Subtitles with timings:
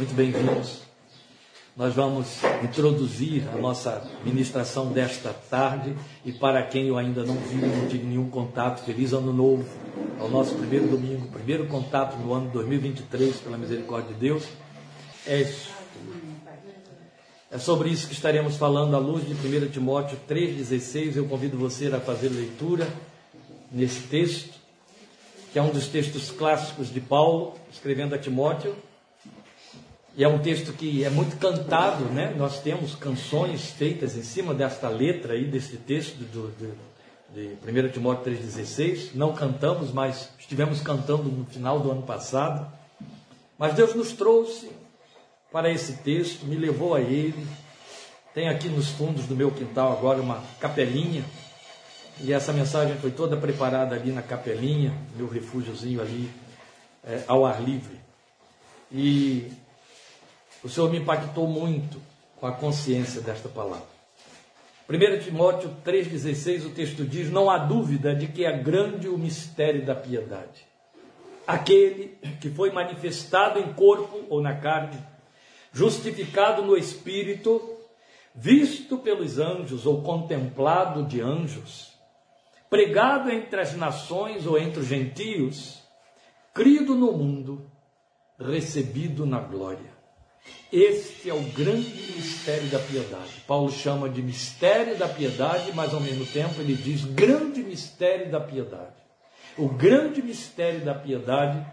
[0.00, 0.78] muito bem-vindos.
[1.76, 7.56] Nós vamos introduzir a nossa ministração desta tarde e para quem eu ainda não vi,
[7.56, 9.62] não tive nenhum contato, feliz ano novo,
[10.18, 14.44] é o nosso primeiro domingo, primeiro contato no ano 2023, pela misericórdia de Deus.
[15.26, 15.68] É isso.
[17.50, 21.16] É sobre isso que estaremos falando à luz de 1 Timóteo 3,16.
[21.16, 22.88] Eu convido você a fazer leitura
[23.70, 24.54] nesse texto,
[25.52, 28.74] que é um dos textos clássicos de Paulo, escrevendo a Timóteo.
[30.16, 32.34] E é um texto que é muito cantado, né?
[32.36, 36.76] Nós temos canções feitas em cima desta letra aí, desse texto do, do,
[37.32, 39.10] de 1 Timóteo 3,16.
[39.14, 42.70] Não cantamos, mas estivemos cantando no final do ano passado.
[43.56, 44.70] Mas Deus nos trouxe
[45.52, 47.46] para esse texto, me levou a ele.
[48.34, 51.24] Tem aqui nos fundos do meu quintal agora uma capelinha,
[52.22, 56.30] e essa mensagem foi toda preparada ali na capelinha, meu refúgiozinho ali
[57.02, 57.98] é, ao ar livre.
[58.92, 59.50] E
[60.62, 62.00] o Senhor me impactou muito
[62.36, 64.00] com a consciência desta palavra.
[64.88, 69.84] 1 Timóteo 3,16, o texto diz: Não há dúvida de que é grande o mistério
[69.84, 70.66] da piedade.
[71.46, 74.98] Aquele que foi manifestado em corpo ou na carne,
[75.72, 77.78] justificado no espírito,
[78.34, 81.92] visto pelos anjos ou contemplado de anjos,
[82.68, 85.82] pregado entre as nações ou entre os gentios,
[86.52, 87.64] crido no mundo,
[88.38, 89.89] recebido na glória.
[90.72, 93.42] Este é o grande mistério da piedade.
[93.46, 98.40] Paulo chama de mistério da piedade, mas ao mesmo tempo ele diz grande mistério da
[98.40, 98.94] piedade.
[99.58, 101.66] O grande mistério da piedade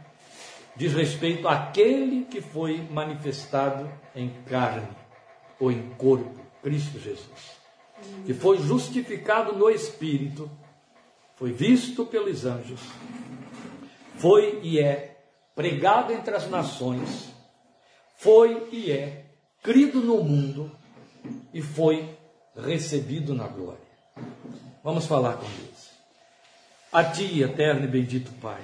[0.75, 4.88] diz respeito àquele que foi manifestado em carne
[5.59, 7.57] ou em corpo, Cristo Jesus,
[8.25, 10.49] que foi justificado no Espírito,
[11.35, 12.79] foi visto pelos anjos,
[14.17, 15.17] foi e é
[15.55, 17.29] pregado entre as nações,
[18.17, 19.25] foi e é
[19.63, 20.71] crido no mundo
[21.53, 22.17] e foi
[22.55, 23.87] recebido na glória.
[24.83, 25.87] Vamos falar com Deus.
[26.91, 28.63] A Ti, eterno e bendito Pai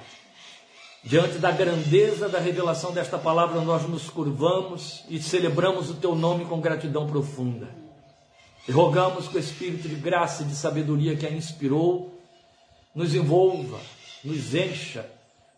[1.06, 6.46] Diante da grandeza da revelação desta palavra, nós nos curvamos e celebramos o teu nome
[6.46, 7.68] com gratidão profunda.
[8.66, 12.18] E rogamos que o Espírito de graça e de sabedoria que a inspirou
[12.94, 13.78] nos envolva,
[14.24, 15.04] nos encha,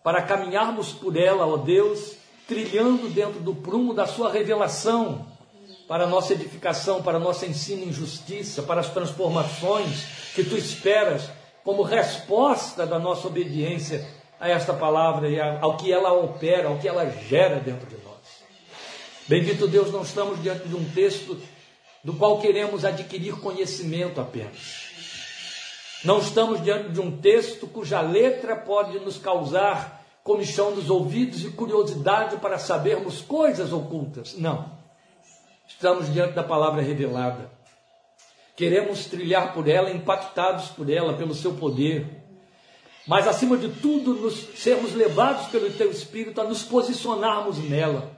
[0.02, 5.26] para caminharmos por ela, ó Deus, trilhando dentro do prumo da Sua revelação,
[5.88, 10.56] para a nossa edificação, para a nossa ensino em justiça, para as transformações que Tu
[10.56, 11.28] esperas
[11.64, 14.06] como resposta da nossa obediência
[14.38, 18.16] a esta palavra e ao que ela opera, ao que ela gera dentro de nós.
[19.26, 21.40] Bendito Deus, não estamos diante de um texto
[22.04, 24.86] do qual queremos adquirir conhecimento apenas.
[26.04, 31.50] Não estamos diante de um texto cuja letra pode nos causar comichão dos ouvidos e
[31.50, 34.36] curiosidade para sabermos coisas ocultas.
[34.36, 34.76] Não.
[35.66, 37.50] Estamos diante da palavra revelada.
[38.54, 42.26] Queremos trilhar por ela, impactados por ela, pelo seu poder
[43.06, 48.10] mas acima de tudo, nos, sermos levados pelo Teu Espírito a nos posicionarmos nela,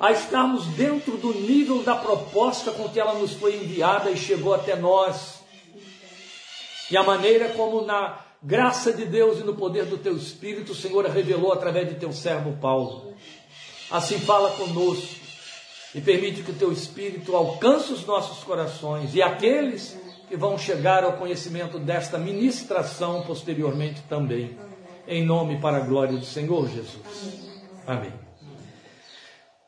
[0.00, 4.52] a estarmos dentro do nível da proposta com que ela nos foi enviada e chegou
[4.52, 5.38] até nós,
[6.90, 10.74] e a maneira como na graça de Deus e no poder do Teu Espírito, o
[10.74, 13.14] Senhor revelou através de Teu servo Paulo.
[13.90, 15.16] Assim fala conosco
[15.94, 19.98] e permite que o Teu Espírito alcance os nossos corações e aqueles
[20.28, 24.58] que vão chegar ao conhecimento desta ministração posteriormente também.
[25.06, 27.48] Em nome para a glória do Senhor Jesus.
[27.86, 28.12] Amém.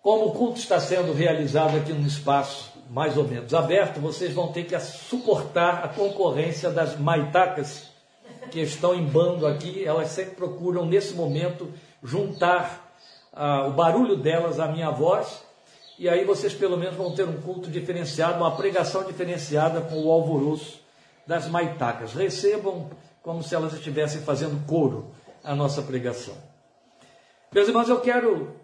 [0.03, 4.53] Como o culto está sendo realizado aqui num espaço mais ou menos aberto, vocês vão
[4.53, 7.89] ter que suportar a concorrência das maitacas
[8.50, 9.84] que estão em bando aqui.
[9.84, 11.72] Elas sempre procuram, nesse momento,
[12.02, 12.94] juntar
[13.32, 15.48] ah, o barulho delas à minha voz
[16.00, 20.10] e aí vocês pelo menos vão ter um culto diferenciado, uma pregação diferenciada com o
[20.10, 20.80] alvoroço
[21.26, 22.14] das maitacas.
[22.14, 22.88] Recebam
[23.22, 25.10] como se elas estivessem fazendo coro
[25.44, 26.34] a nossa pregação.
[27.52, 28.56] Meus irmãos, eu quero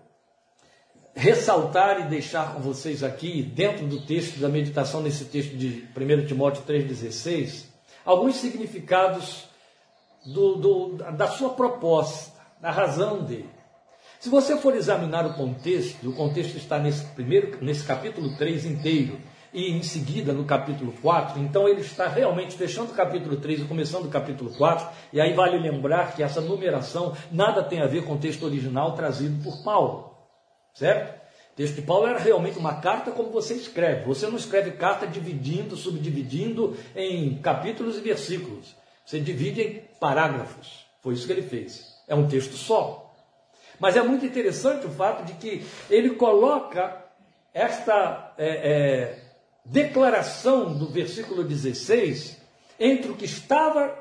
[1.14, 6.26] ressaltar e deixar com vocês aqui, dentro do texto da meditação, nesse texto de 1
[6.26, 7.64] Timóteo 3,16,
[8.02, 9.45] alguns significados
[10.26, 13.48] do, do, da sua proposta, da razão dele.
[14.18, 19.20] Se você for examinar o contexto, o contexto está nesse primeiro, nesse capítulo 3 inteiro,
[19.52, 23.64] e em seguida no capítulo 4, então ele está realmente fechando o capítulo 3 e
[23.64, 28.04] começando o capítulo 4, e aí vale lembrar que essa numeração nada tem a ver
[28.04, 30.14] com o texto original trazido por Paulo,
[30.74, 31.24] certo?
[31.52, 34.04] O texto de Paulo era realmente uma carta como você escreve.
[34.04, 38.76] Você não escreve carta dividindo, subdividindo em capítulos e versículos.
[39.06, 40.84] Você divide em parágrafos.
[41.00, 41.96] Foi isso que ele fez.
[42.08, 43.14] É um texto só.
[43.78, 47.04] Mas é muito interessante o fato de que ele coloca
[47.54, 49.18] esta é, é,
[49.64, 52.38] declaração do versículo 16
[52.80, 53.96] entre o que estava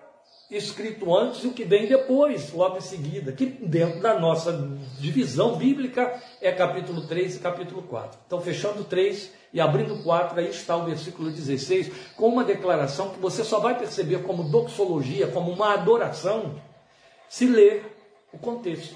[0.49, 4.69] escrito antes e o que vem depois, logo em seguida, que dentro da nossa
[4.99, 8.19] divisão bíblica é capítulo 3 e capítulo 4.
[8.27, 13.19] Então, fechando 3 e abrindo 4, aí está o versículo 16, com uma declaração que
[13.19, 16.61] você só vai perceber como doxologia, como uma adoração,
[17.27, 17.97] se ler
[18.31, 18.95] o contexto.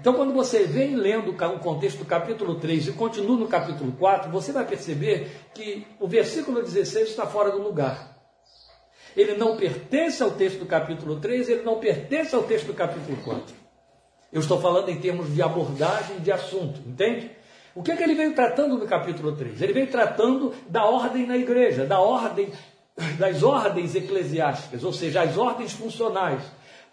[0.00, 4.32] Então, quando você vem lendo o contexto do capítulo 3 e continua no capítulo 4,
[4.32, 8.11] você vai perceber que o versículo 16 está fora do lugar.
[9.16, 13.16] Ele não pertence ao texto do capítulo 3, ele não pertence ao texto do capítulo
[13.18, 13.54] 4.
[14.32, 17.30] Eu estou falando em termos de abordagem de assunto, entende?
[17.74, 19.60] O que é que ele veio tratando no capítulo 3?
[19.60, 22.50] Ele veio tratando da ordem na igreja, da ordem,
[23.18, 26.42] das ordens eclesiásticas, ou seja, as ordens funcionais.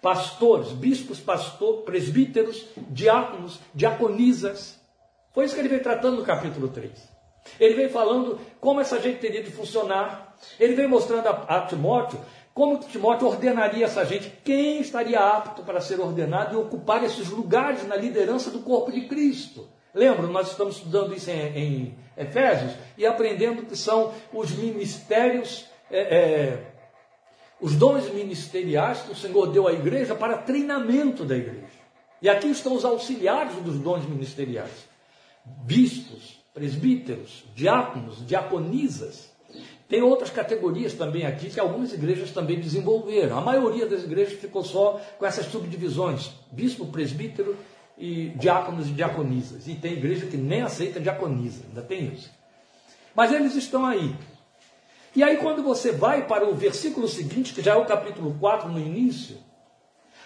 [0.01, 4.79] Pastores, bispos, pastor, presbíteros, diáconos, diaconisas.
[5.33, 6.91] Foi isso que ele veio tratando no capítulo 3.
[7.59, 10.28] Ele veio falando como essa gente teria de funcionar,
[10.59, 12.19] ele vem mostrando a, a Timóteo
[12.59, 17.87] como Timóteo ordenaria essa gente, quem estaria apto para ser ordenado e ocupar esses lugares
[17.87, 19.69] na liderança do corpo de Cristo.
[19.93, 25.99] Lembra, nós estamos estudando isso em, em Efésios e aprendendo que são os ministérios, é,
[25.99, 26.71] é,
[27.61, 31.79] os dons ministeriais que o Senhor deu à igreja para treinamento da igreja.
[32.21, 34.85] E aqui estão os auxiliares dos dons ministeriais:
[35.45, 39.28] bispos, presbíteros, diáconos, diaconisas.
[39.89, 43.39] Tem outras categorias também aqui que algumas igrejas também desenvolveram.
[43.39, 47.57] A maioria das igrejas ficou só com essas subdivisões: bispo, presbítero
[47.97, 49.67] e diáconos e diaconisas.
[49.67, 52.29] E tem igreja que nem aceita diaconisa, ainda tem isso.
[53.15, 54.15] Mas eles estão aí.
[55.15, 58.69] E aí, quando você vai para o versículo seguinte, que já é o capítulo 4
[58.69, 59.37] no início,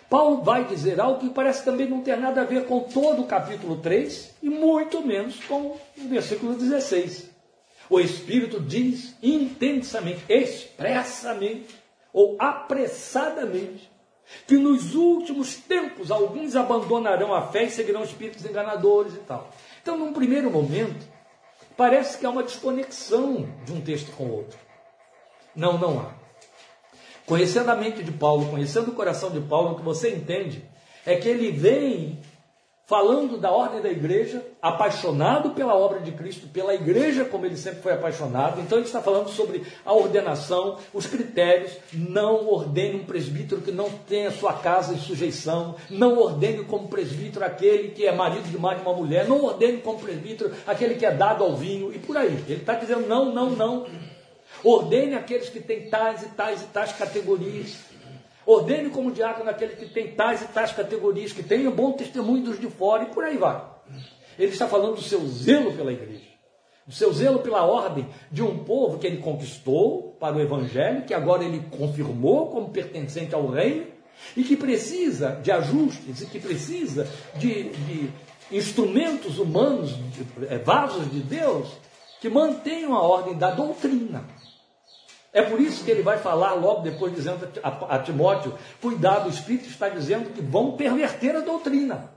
[0.10, 3.26] Paulo vai dizer algo que parece também não ter nada a ver com todo o
[3.26, 7.33] capítulo 3 e muito menos com o versículo 16.
[7.94, 11.76] O Espírito diz intensamente, expressamente
[12.12, 13.88] ou apressadamente
[14.48, 19.48] que nos últimos tempos alguns abandonarão a fé e seguirão espíritos enganadores e tal.
[19.80, 21.06] Então, num primeiro momento,
[21.78, 24.58] parece que há uma desconexão de um texto com o outro.
[25.56, 26.16] Não, não há.
[27.28, 30.66] Conhecendo a mente de Paulo, conhecendo o coração de Paulo, o que você entende
[31.06, 32.20] é que ele vem
[32.86, 37.82] falando da ordem da igreja, apaixonado pela obra de Cristo, pela igreja como ele sempre
[37.82, 38.60] foi apaixonado.
[38.60, 41.72] Então ele está falando sobre a ordenação, os critérios.
[41.94, 45.76] Não ordene um presbítero que não tenha sua casa em sujeição.
[45.90, 49.28] Não ordene como presbítero aquele que é marido de mais de uma mulher.
[49.28, 51.94] Não ordene como presbítero aquele que é dado ao vinho.
[51.94, 52.44] E por aí.
[52.48, 53.86] Ele está dizendo não, não, não.
[54.62, 57.93] Ordene aqueles que têm tais e tais e tais categorias.
[58.46, 62.60] Ordene como diácono aquele que tem tais e tais categorias, que tenha bom testemunho dos
[62.60, 63.64] de fora e por aí vai.
[64.38, 66.28] Ele está falando do seu zelo pela igreja,
[66.86, 71.14] do seu zelo pela ordem de um povo que ele conquistou para o evangelho, que
[71.14, 73.88] agora ele confirmou como pertencente ao reino
[74.36, 78.10] e que precisa de ajustes e que precisa de, de
[78.52, 81.70] instrumentos humanos, de, é, vasos de Deus,
[82.20, 84.24] que mantenham a ordem da doutrina.
[85.34, 89.68] É por isso que ele vai falar logo depois, dizendo a, Timóteo: cuidado, o Espírito
[89.68, 92.14] está dizendo que vão perverter a doutrina.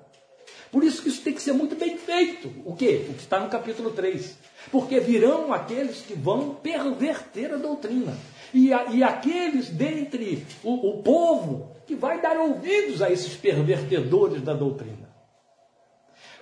[0.70, 2.52] Por isso que isso tem que ser muito bem feito.
[2.64, 3.06] O que?
[3.08, 4.36] O que está no capítulo 3.
[4.70, 8.14] Porque virão aqueles que vão perverter a doutrina.
[8.52, 14.42] E, a, e aqueles dentre o, o povo que vai dar ouvidos a esses pervertedores
[14.42, 15.08] da doutrina.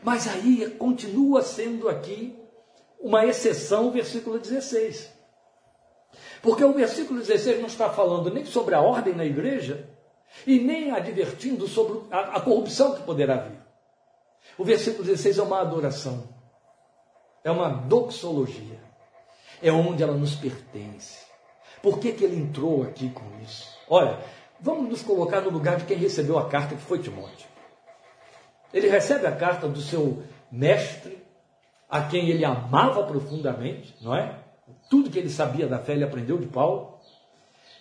[0.02, 2.36] Mas aí continua sendo aqui
[2.98, 5.13] uma exceção, versículo 16.
[6.44, 9.88] Porque o versículo 16 não está falando nem sobre a ordem na igreja
[10.46, 13.58] e nem advertindo sobre a, a corrupção que poderá vir.
[14.58, 16.28] O versículo 16 é uma adoração,
[17.42, 18.78] é uma doxologia,
[19.62, 21.24] é onde ela nos pertence.
[21.80, 23.66] Por que, que ele entrou aqui com isso?
[23.88, 24.18] Olha,
[24.60, 27.48] vamos nos colocar no lugar de quem recebeu a carta, que foi Timóteo.
[28.70, 30.22] Ele recebe a carta do seu
[30.52, 31.24] mestre,
[31.88, 34.43] a quem ele amava profundamente, não é?
[34.88, 36.98] Tudo que ele sabia da fé ele aprendeu de Paulo.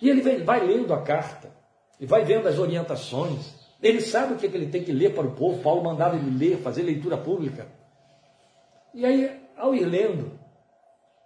[0.00, 1.50] E ele vai lendo a carta
[1.98, 3.54] e vai vendo as orientações.
[3.82, 5.62] Ele sabe o que, é que ele tem que ler para o povo.
[5.62, 7.66] Paulo mandava ele ler, fazer leitura pública.
[8.92, 10.38] E aí, ao ir lendo,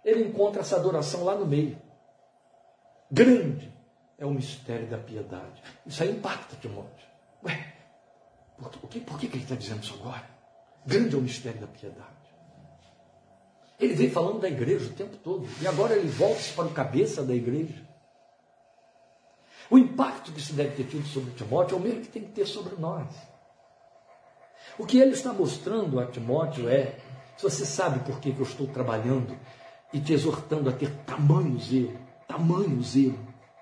[0.03, 1.77] ele encontra essa adoração lá no meio.
[3.11, 3.73] Grande
[4.17, 5.61] é o mistério da piedade.
[5.85, 7.07] Isso aí impacta Timóteo.
[7.43, 7.73] Ué,
[8.57, 10.29] por, por que, que ele está dizendo isso agora?
[10.85, 12.18] Grande é o mistério da piedade.
[13.79, 15.47] Ele vem falando da igreja o tempo todo.
[15.61, 17.87] E agora ele volta para o cabeça da igreja.
[19.69, 22.31] O impacto que isso deve ter tido sobre Timóteo é o mesmo que tem que
[22.31, 23.07] ter sobre nós.
[24.77, 26.97] O que ele está mostrando a Timóteo é:
[27.37, 29.37] se você sabe por que eu estou trabalhando
[29.93, 33.19] e te exortando a ter tamanho zelo, tamanho zelo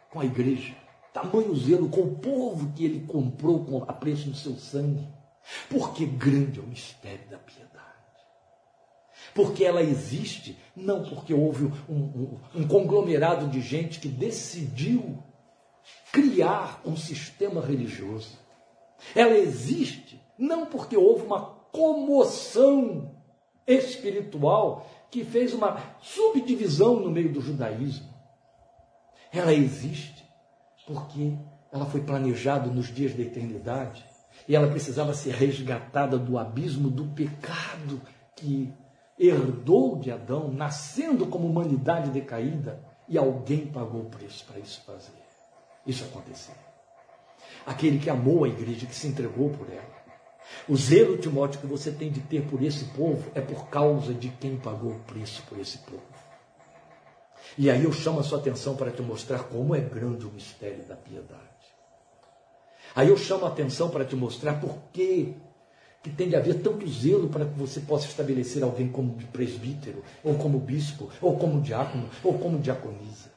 [0.09, 0.75] com a igreja,
[1.13, 5.07] tamanho zelo com o povo que ele comprou com a preço do seu sangue,
[5.69, 7.67] porque grande é o mistério da piedade.
[9.33, 15.17] Porque ela existe, não porque houve um, um, um conglomerado de gente que decidiu
[16.11, 18.37] criar um sistema religioso.
[19.15, 21.41] Ela existe não porque houve uma
[21.71, 23.15] comoção
[23.65, 28.07] espiritual que fez uma subdivisão no meio do judaísmo.
[29.31, 30.25] Ela existe
[30.85, 31.33] porque
[31.71, 34.05] ela foi planejada nos dias da eternidade
[34.47, 38.01] e ela precisava ser resgatada do abismo do pecado
[38.35, 38.73] que
[39.19, 45.11] herdou de Adão, nascendo como humanidade decaída, e alguém pagou o preço para isso fazer.
[45.85, 46.53] Isso aconteceu.
[47.65, 49.97] Aquele que amou a igreja, que se entregou por ela.
[50.67, 54.29] O zelo, Timóteo, que você tem de ter por esse povo é por causa de
[54.29, 56.01] quem pagou o preço por esse povo.
[57.57, 60.83] E aí eu chamo a sua atenção para te mostrar como é grande o mistério
[60.85, 61.41] da piedade.
[62.95, 65.35] Aí eu chamo a atenção para te mostrar por que,
[66.07, 70.35] que tem de haver tanto zelo para que você possa estabelecer alguém como presbítero, ou
[70.35, 73.29] como bispo, ou como diácono, ou como diaconisa.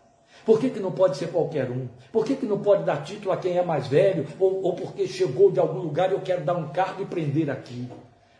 [0.45, 1.89] Por que, que não pode ser qualquer um?
[2.12, 4.27] Por que, que não pode dar título a quem é mais velho?
[4.39, 7.50] Ou, ou porque chegou de algum lugar e eu quero dar um cargo e prender
[7.50, 7.89] aqui?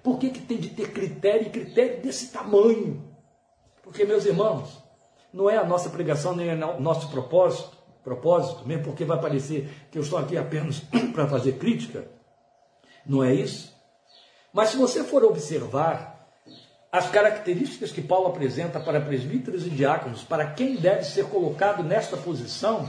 [0.03, 3.05] Por que, que tem de ter critério e critério desse tamanho?
[3.83, 4.83] Porque, meus irmãos,
[5.33, 9.69] não é a nossa pregação nem é o nosso propósito, propósito, mesmo porque vai parecer
[9.91, 10.81] que eu estou aqui apenas
[11.13, 12.09] para fazer crítica.
[13.05, 13.80] Não é isso?
[14.53, 16.29] Mas se você for observar
[16.93, 22.17] as características que Paulo apresenta para presbíteros e diáconos, para quem deve ser colocado nesta
[22.17, 22.89] posição,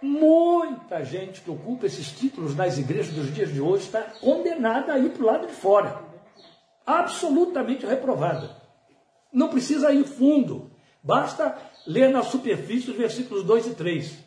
[0.00, 4.98] muita gente que ocupa esses títulos nas igrejas dos dias de hoje está condenada a
[4.98, 6.02] ir para o lado de fora.
[6.86, 8.56] Absolutamente reprovada.
[9.30, 10.70] Não precisa ir fundo.
[11.02, 14.18] Basta ler na superfície os versículos 2 e 3.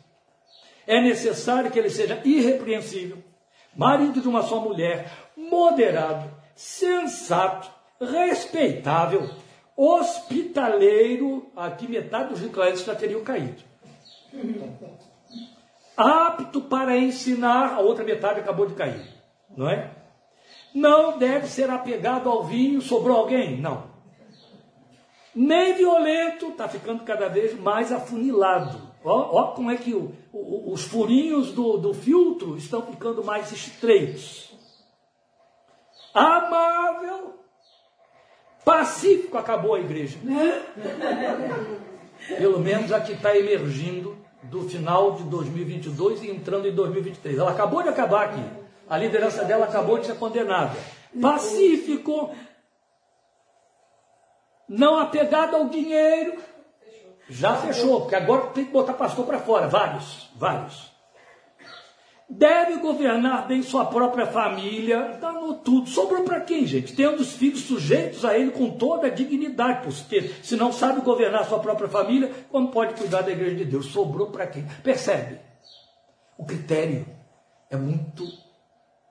[0.86, 3.18] É necessário que ele seja irrepreensível,
[3.74, 7.70] marido de uma só mulher, moderado, sensato,
[8.00, 9.30] respeitável,
[9.76, 13.62] hospitaleiro, aqui metade dos incrédulos já teriam caído.
[15.94, 19.06] Apto para ensinar, a outra metade acabou de cair,
[19.54, 19.90] não é?
[20.74, 23.60] Não deve ser apegado ao vinho, sobrou alguém?
[23.60, 23.94] Não.
[25.34, 28.80] Nem violento, está ficando cada vez mais afunilado.
[29.04, 33.52] Ó, ó como é que o, o, os furinhos do, do filtro estão ficando mais
[33.52, 34.45] estreitos.
[36.16, 37.34] Amável,
[38.64, 40.18] Pacífico acabou a igreja.
[42.38, 47.38] Pelo menos a que está emergindo do final de 2022 e entrando em 2023.
[47.38, 48.42] Ela acabou de acabar aqui.
[48.88, 50.74] A liderança dela acabou de ser condenada.
[51.20, 52.34] Pacífico,
[54.66, 56.40] não apegado ao dinheiro.
[57.28, 59.68] Já fechou, porque agora tem que botar pastor para fora.
[59.68, 60.95] Vários, vários
[62.28, 65.88] deve governar bem sua própria família, dando tudo.
[65.88, 66.94] Sobrou para quem, gente?
[66.94, 71.46] Tendo os filhos sujeitos a ele com toda a dignidade, porque se não sabe governar
[71.46, 73.86] sua própria família, como pode cuidar da igreja de Deus?
[73.86, 74.66] Sobrou para quem?
[74.82, 75.40] Percebe?
[76.36, 77.06] O critério
[77.70, 78.26] é muito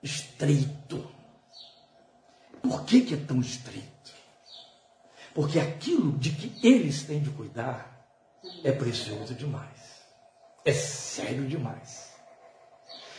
[0.02, 1.08] estreito.
[2.62, 3.86] Por que, que é tão estreito?
[5.34, 8.08] Porque aquilo de que eles têm de cuidar
[8.62, 10.04] é precioso demais.
[10.64, 12.05] É sério demais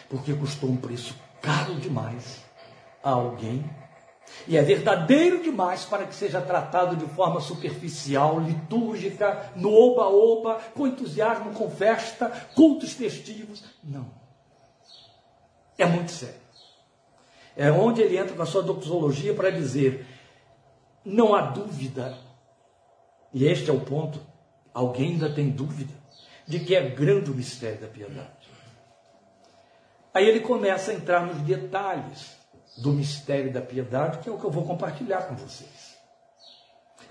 [0.10, 2.44] porque custou um preço caro demais
[3.04, 3.64] a alguém
[4.48, 10.88] e é verdadeiro demais para que seja tratado de forma superficial, litúrgica, no oba-oba, com
[10.88, 13.64] entusiasmo, com festa, cultos festivos.
[13.84, 14.10] Não.
[15.78, 16.48] É muito sério.
[17.56, 20.06] É onde ele entra com a sua doxologia para dizer:
[21.04, 22.18] não há dúvida,
[23.34, 24.20] e este é o ponto,
[24.74, 25.94] alguém ainda tem dúvida,
[26.48, 28.37] de que é grande o mistério da piedade.
[30.14, 32.38] Aí ele começa a entrar nos detalhes
[32.78, 35.98] do mistério da piedade, que é o que eu vou compartilhar com vocês.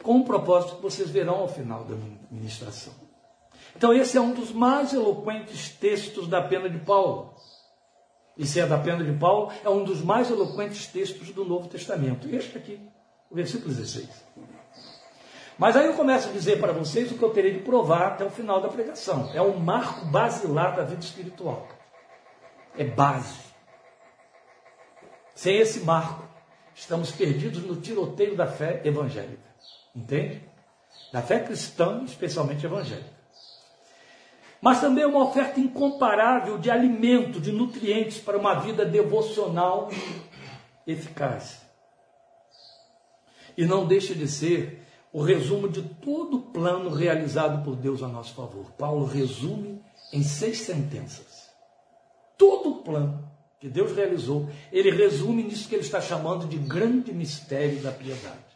[0.03, 1.97] Com um propósito que vocês verão ao final da
[2.31, 2.93] ministração.
[3.75, 7.35] Então, esse é um dos mais eloquentes textos da pena de Paulo.
[8.37, 11.69] E se é da pena de Paulo, é um dos mais eloquentes textos do Novo
[11.69, 12.29] Testamento.
[12.35, 12.81] Este aqui,
[13.31, 14.09] o versículo 16.
[15.59, 18.25] Mas aí eu começo a dizer para vocês o que eu terei de provar até
[18.25, 19.31] o final da pregação.
[19.35, 21.76] É um marco basilar da vida espiritual
[22.77, 23.39] é base.
[25.35, 26.25] Sem esse marco,
[26.75, 29.47] estamos perdidos no tiroteio da fé evangélica.
[29.95, 30.43] Entende?
[31.13, 33.17] Da fé cristã, especialmente evangélica.
[34.61, 39.91] Mas também é uma oferta incomparável de alimento, de nutrientes para uma vida devocional
[40.87, 41.65] eficaz.
[43.57, 48.09] e não deixa de ser o resumo de todo o plano realizado por Deus a
[48.09, 48.71] nosso favor.
[48.73, 49.81] Paulo resume
[50.13, 51.36] em seis sentenças.
[52.37, 53.27] Todo o plano
[53.59, 58.47] que Deus realizou, ele resume nisso que ele está chamando de grande mistério da piedade.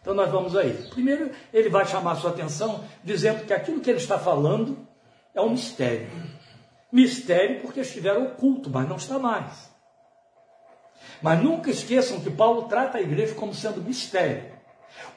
[0.00, 0.72] Então nós vamos aí.
[0.90, 4.86] Primeiro, ele vai chamar a sua atenção dizendo que aquilo que ele está falando
[5.34, 6.08] é um mistério.
[6.90, 9.70] Mistério porque estiver oculto, mas não está mais.
[11.20, 14.56] Mas nunca esqueçam que Paulo trata a igreja como sendo mistério.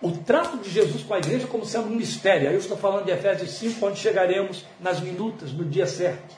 [0.01, 2.47] O trato de Jesus com a igreja como sendo um mistério.
[2.47, 6.35] Aí eu estou falando de Efésios 5, onde chegaremos nas minutas, no dia certo.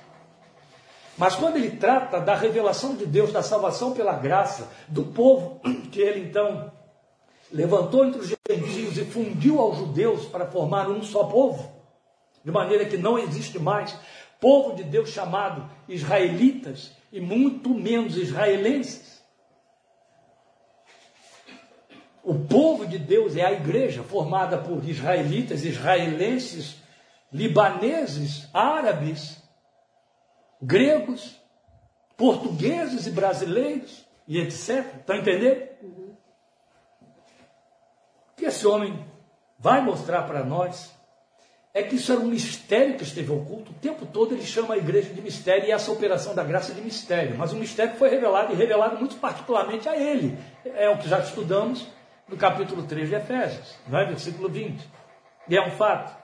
[1.21, 5.61] Mas quando ele trata da revelação de Deus, da salvação pela graça, do povo
[5.91, 6.71] que ele então
[7.51, 11.71] levantou entre os gentios e fundiu aos judeus para formar um só povo,
[12.43, 13.95] de maneira que não existe mais
[14.39, 19.21] povo de Deus chamado israelitas e muito menos israelenses.
[22.23, 26.77] O povo de Deus é a igreja formada por israelitas, israelenses,
[27.31, 29.40] libaneses, árabes,
[30.61, 31.41] gregos,
[32.15, 34.85] portugueses e brasileiros e etc.
[34.99, 35.69] Está entendendo?
[35.81, 36.15] O
[38.37, 39.05] que esse homem
[39.57, 40.91] vai mostrar para nós
[41.73, 43.71] é que isso era um mistério que esteve oculto.
[43.71, 46.81] O tempo todo ele chama a igreja de mistério e essa operação da graça de
[46.81, 47.37] mistério.
[47.37, 50.37] Mas o mistério foi revelado e revelado muito particularmente a ele.
[50.65, 51.87] É o que já estudamos
[52.27, 54.05] no capítulo 3 de Efésios, é?
[54.05, 54.85] versículo 20.
[55.47, 56.15] E é um fato.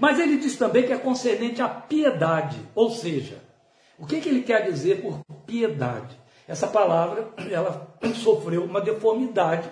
[0.00, 3.42] Mas ele diz também que é concernente à piedade, ou seja,
[3.98, 6.18] o que, que ele quer dizer por piedade?
[6.46, 9.68] Essa palavra, ela sofreu uma deformidade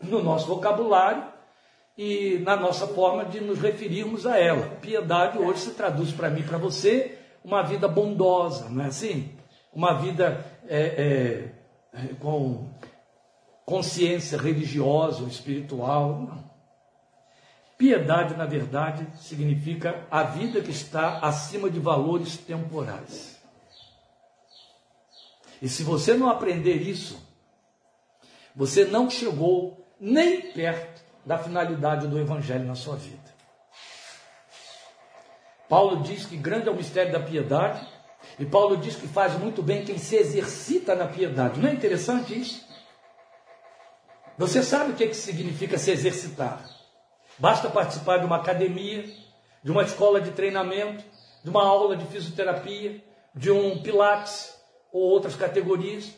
[0.00, 1.24] no nosso vocabulário
[1.96, 4.76] e na nossa forma de nos referirmos a ela.
[4.80, 9.32] Piedade hoje se traduz para mim, para você, uma vida bondosa, não é assim?
[9.72, 11.50] Uma vida é,
[11.92, 12.68] é, com
[13.64, 16.20] consciência religiosa ou espiritual.
[16.20, 16.44] Não.
[17.76, 23.33] Piedade, na verdade, significa a vida que está acima de valores temporais.
[25.64, 27.18] E se você não aprender isso,
[28.54, 33.34] você não chegou nem perto da finalidade do Evangelho na sua vida.
[35.66, 37.88] Paulo diz que grande é o mistério da piedade,
[38.38, 41.58] e Paulo diz que faz muito bem quem se exercita na piedade.
[41.58, 42.62] Não é interessante isso?
[44.36, 46.62] Você sabe o que, que significa se exercitar?
[47.38, 49.02] Basta participar de uma academia,
[49.62, 51.02] de uma escola de treinamento,
[51.42, 53.02] de uma aula de fisioterapia,
[53.34, 54.53] de um pilates
[54.94, 56.12] ou outras categorias,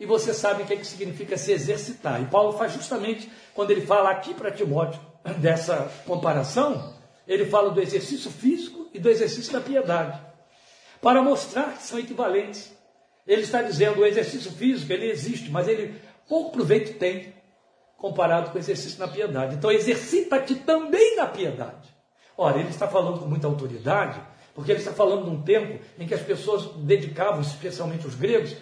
[0.00, 2.22] e você sabe o que, que significa se exercitar.
[2.22, 4.98] E Paulo faz justamente quando ele fala aqui para Timóteo
[5.38, 6.94] dessa comparação,
[7.28, 10.18] ele fala do exercício físico e do exercício da piedade,
[11.02, 12.72] para mostrar que são equivalentes.
[13.26, 15.94] Ele está dizendo o exercício físico ele existe, mas ele
[16.26, 17.34] pouco proveito tem
[17.98, 19.54] comparado com o exercício na piedade.
[19.54, 21.94] Então, exercita-te também na piedade.
[22.36, 24.20] Ora, ele está falando com muita autoridade,
[24.54, 28.56] porque ele está falando num tempo em que as pessoas dedicavam, especialmente os gregos,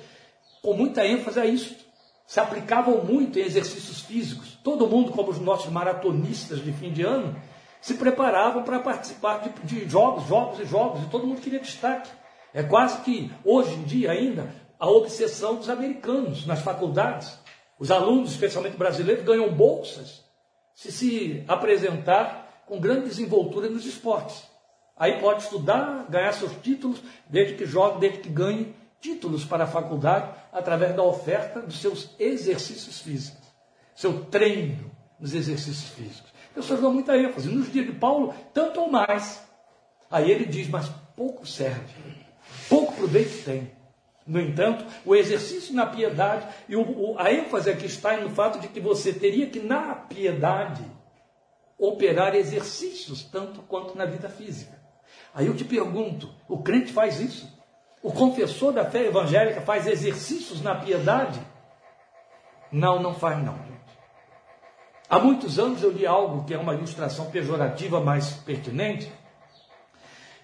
[0.63, 1.77] com muita ênfase a isso.
[2.27, 4.59] Se aplicavam muito em exercícios físicos.
[4.65, 7.37] Todo mundo, como os nossos maratonistas de fim de ano,
[7.81, 12.11] se preparavam para participar de, de jogos, jogos e jogos, e todo mundo queria destaque.
[12.55, 17.39] É quase que, hoje em dia ainda, a obsessão dos americanos nas faculdades.
[17.79, 20.23] Os alunos, especialmente brasileiros, ganham bolsas
[20.75, 24.43] se se apresentar com grande desenvoltura nos esportes.
[24.97, 29.67] Aí pode estudar, ganhar seus títulos, desde que jogue, desde que ganhe títulos para a
[29.67, 33.49] faculdade, através da oferta dos seus exercícios físicos,
[33.95, 36.33] seu treino nos exercícios físicos.
[36.55, 37.49] Pessoas dão muita ênfase.
[37.49, 39.43] Nos dias de Paulo, tanto ou mais.
[40.11, 41.95] Aí ele diz, mas pouco serve,
[42.69, 43.73] pouco proveito tem.
[44.27, 48.69] No entanto, o exercício na piedade, e o, a ênfase aqui está no fato de
[48.69, 50.85] que você teria que, na piedade,
[51.77, 54.82] operar exercícios, tanto quanto na vida física.
[55.35, 57.51] Aí eu te pergunto: o crente faz isso?
[58.03, 61.41] O confessor da fé evangélica faz exercícios na piedade?
[62.71, 63.57] Não, não faz não.
[65.09, 69.13] Há muitos anos eu li algo que é uma ilustração pejorativa mais pertinente,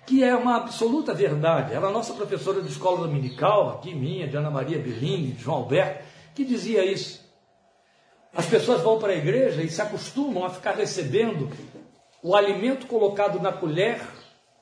[0.07, 1.73] que é uma absoluta verdade.
[1.73, 5.43] Ela é a nossa professora de escola dominical, aqui minha, de Ana Maria Berlim, de
[5.43, 7.27] João Alberto, que dizia isso.
[8.35, 11.51] As pessoas vão para a igreja e se acostumam a ficar recebendo
[12.23, 14.01] o alimento colocado na colher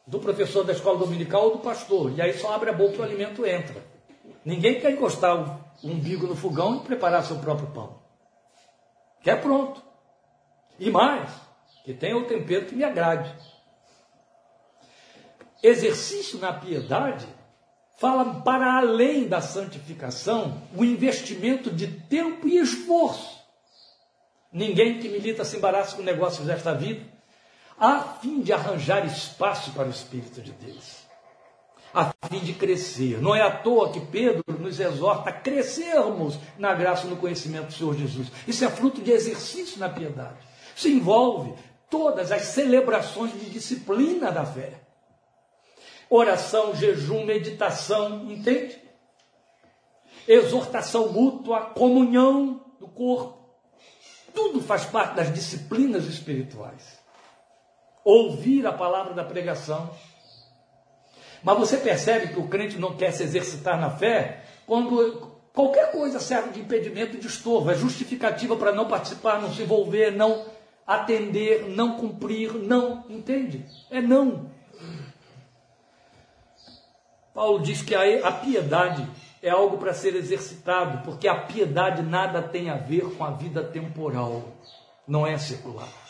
[0.06, 2.12] do professor da escola dominical ou do pastor.
[2.16, 3.82] E aí só abre a boca e o alimento entra.
[4.44, 7.98] Ninguém quer encostar o umbigo no fogão e preparar seu próprio pão.
[9.22, 9.82] Quer pronto.
[10.78, 11.30] E mais,
[11.84, 13.34] que tenha o tempero que me agrade
[15.62, 17.26] exercício na piedade
[17.98, 23.36] fala para além da santificação o investimento de tempo e esforço.
[24.52, 27.04] Ninguém que milita se embaraça com negócios desta vida,
[27.78, 31.06] a fim de arranjar espaço para o Espírito de Deus,
[31.92, 33.20] a fim de crescer.
[33.20, 37.66] Não é à toa que Pedro nos exorta a crescermos na graça e no conhecimento
[37.66, 38.28] do Senhor Jesus.
[38.46, 40.38] Isso é fruto de exercício na piedade.
[40.74, 41.54] Isso envolve
[41.90, 44.80] todas as celebrações de disciplina da fé.
[46.08, 48.78] Oração, jejum, meditação, entende?
[50.26, 53.36] Exortação mútua, comunhão do corpo.
[54.34, 57.05] Tudo faz parte das disciplinas espirituais.
[58.06, 59.90] Ouvir a palavra da pregação.
[61.42, 66.20] Mas você percebe que o crente não quer se exercitar na fé quando qualquer coisa
[66.20, 70.44] serve de impedimento de estorvo, é justificativa para não participar, não se envolver, não
[70.86, 73.66] atender, não cumprir, não, entende?
[73.90, 74.52] É não.
[77.34, 79.04] Paulo diz que a piedade
[79.42, 83.64] é algo para ser exercitado, porque a piedade nada tem a ver com a vida
[83.64, 84.44] temporal,
[85.08, 86.05] não é secular.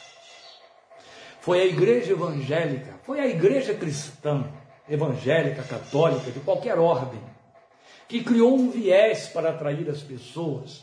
[1.46, 4.50] Foi a igreja evangélica, foi a igreja cristã,
[4.88, 7.22] evangélica, católica, de qualquer ordem,
[8.08, 10.82] que criou um viés para atrair as pessoas,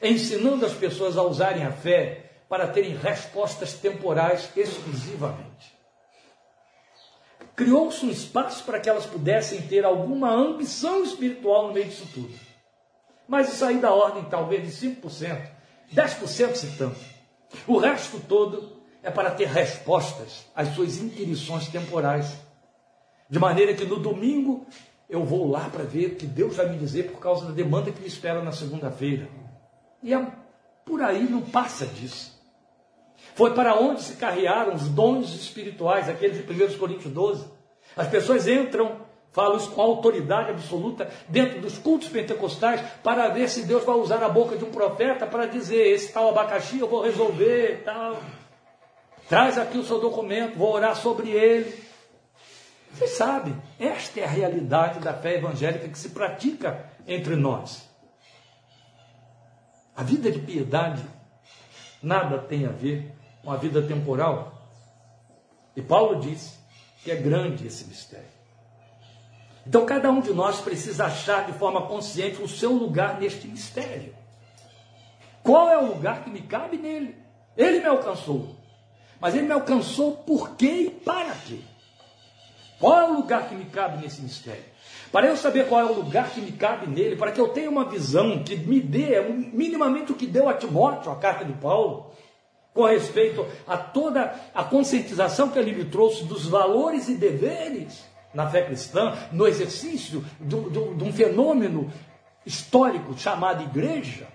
[0.00, 5.76] ensinando as pessoas a usarem a fé para terem respostas temporais exclusivamente.
[7.56, 12.32] Criou-se um espaço para que elas pudessem ter alguma ambição espiritual no meio disso tudo.
[13.26, 15.48] Mas isso aí da ordem talvez de 5%,
[15.92, 17.00] 10% se tanto.
[17.66, 18.75] O resto todo
[19.06, 22.36] é para ter respostas às suas inquirições temporais.
[23.30, 24.66] De maneira que no domingo
[25.08, 27.92] eu vou lá para ver o que Deus vai me dizer por causa da demanda
[27.92, 29.28] que me espera na segunda-feira.
[30.02, 30.26] E é
[30.84, 32.36] por aí não passa disso.
[33.36, 37.46] Foi para onde se carrearam os dons espirituais, aqueles de 1 Coríntios 12.
[37.96, 43.62] As pessoas entram, falam isso com autoridade absoluta, dentro dos cultos pentecostais, para ver se
[43.62, 47.02] Deus vai usar a boca de um profeta para dizer: esse tal abacaxi eu vou
[47.02, 48.16] resolver, tal.
[49.28, 51.84] Traz aqui o seu documento, vou orar sobre ele.
[52.92, 57.88] Vocês sabem, esta é a realidade da fé evangélica que se pratica entre nós.
[59.96, 61.02] A vida de piedade
[62.02, 63.12] nada tem a ver
[63.42, 64.52] com a vida temporal.
[65.74, 66.58] E Paulo diz
[67.02, 68.36] que é grande esse mistério.
[69.66, 74.14] Então cada um de nós precisa achar de forma consciente o seu lugar neste mistério.
[75.42, 77.16] Qual é o lugar que me cabe nele?
[77.56, 78.54] Ele me alcançou.
[79.20, 81.60] Mas ele me alcançou por quê e para quê?
[82.78, 84.64] Qual é o lugar que me cabe nesse mistério?
[85.10, 87.70] Para eu saber qual é o lugar que me cabe nele, para que eu tenha
[87.70, 92.12] uma visão que me dê minimamente o que deu a Timóteo, a carta de Paulo,
[92.74, 98.50] com respeito a toda a conscientização que ele me trouxe dos valores e deveres na
[98.50, 101.90] fé cristã, no exercício de, um fenômeno
[102.44, 104.28] histórico chamado igreja,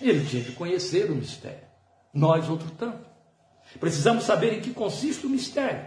[0.00, 1.66] ele tinha que conhecer o mistério.
[2.12, 3.15] Nós, outro tanto.
[3.78, 5.86] Precisamos saber em que consiste o mistério.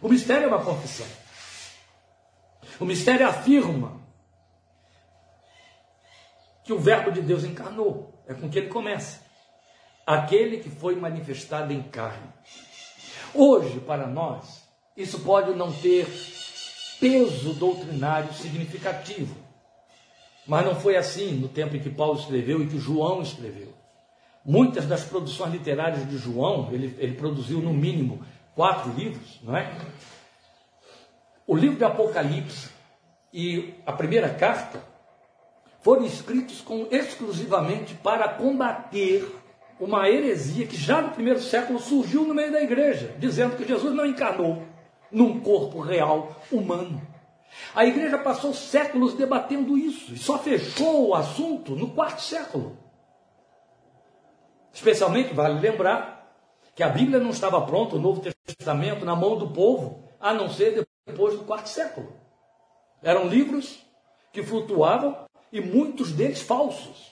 [0.00, 1.06] O mistério é uma confissão.
[2.78, 4.00] O mistério afirma
[6.64, 8.12] que o Verbo de Deus encarnou.
[8.28, 9.20] É com que ele começa
[10.06, 12.28] aquele que foi manifestado em carne.
[13.34, 16.06] Hoje, para nós, isso pode não ter
[17.00, 19.36] peso doutrinário significativo,
[20.46, 23.74] mas não foi assim no tempo em que Paulo escreveu e que João escreveu.
[24.46, 29.76] Muitas das produções literárias de João, ele, ele produziu no mínimo quatro livros, não é?
[31.44, 32.70] O livro de Apocalipse
[33.32, 34.80] e a primeira carta
[35.82, 39.28] foram escritos com, exclusivamente para combater
[39.80, 43.92] uma heresia que já no primeiro século surgiu no meio da igreja, dizendo que Jesus
[43.94, 44.62] não encarnou
[45.10, 47.02] num corpo real humano.
[47.74, 52.85] A igreja passou séculos debatendo isso e só fechou o assunto no quarto século.
[54.76, 56.36] Especialmente, vale lembrar,
[56.74, 60.50] que a Bíblia não estava pronta, o Novo Testamento, na mão do povo, a não
[60.50, 62.12] ser depois do quarto século.
[63.02, 63.82] Eram livros
[64.30, 65.16] que flutuavam
[65.50, 67.10] e muitos deles falsos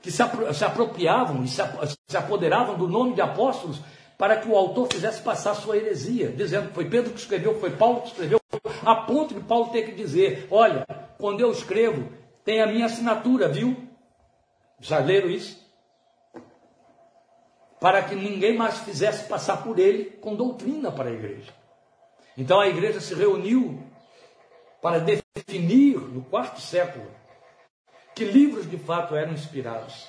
[0.00, 0.22] que se,
[0.54, 1.60] se apropriavam e se,
[2.06, 3.80] se apoderavam do nome de apóstolos
[4.16, 7.70] para que o autor fizesse passar sua heresia, dizendo que foi Pedro que escreveu, foi
[7.70, 8.40] Paulo que escreveu,
[8.84, 10.86] a ponto de Paulo ter que dizer: Olha,
[11.18, 12.08] quando eu escrevo,
[12.44, 13.76] tem a minha assinatura, viu?
[14.78, 15.65] Já leram isso?
[17.80, 21.52] Para que ninguém mais fizesse passar por ele com doutrina para a igreja.
[22.36, 23.82] Então a igreja se reuniu
[24.80, 27.10] para definir, no quarto século,
[28.14, 30.06] que livros de fato eram inspirados.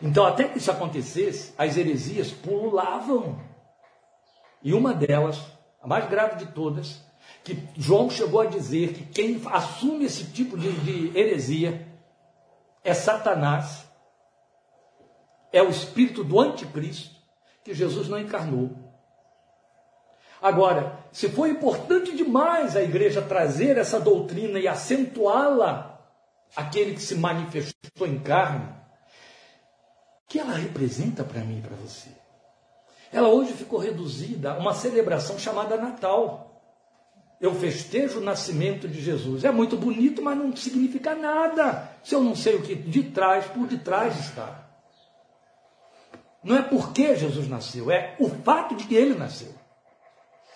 [0.00, 3.38] Então, até que isso acontecesse, as heresias pulavam.
[4.62, 5.40] E uma delas,
[5.82, 7.02] a mais grave de todas,
[7.42, 11.86] que João chegou a dizer que quem assume esse tipo de, de heresia
[12.82, 13.83] é Satanás,
[15.54, 17.14] é o espírito do anticristo
[17.62, 18.76] que Jesus não encarnou.
[20.42, 26.00] Agora, se foi importante demais a igreja trazer essa doutrina e acentuá-la,
[26.56, 28.68] aquele que se manifestou em carne,
[30.28, 32.10] que ela representa para mim e para você?
[33.12, 36.60] Ela hoje ficou reduzida a uma celebração chamada Natal.
[37.40, 39.44] Eu festejo o nascimento de Jesus.
[39.44, 41.90] É muito bonito, mas não significa nada.
[42.02, 44.63] Se eu não sei o que de trás, por detrás está.
[46.44, 49.54] Não é porque Jesus nasceu, é o fato de que ele nasceu.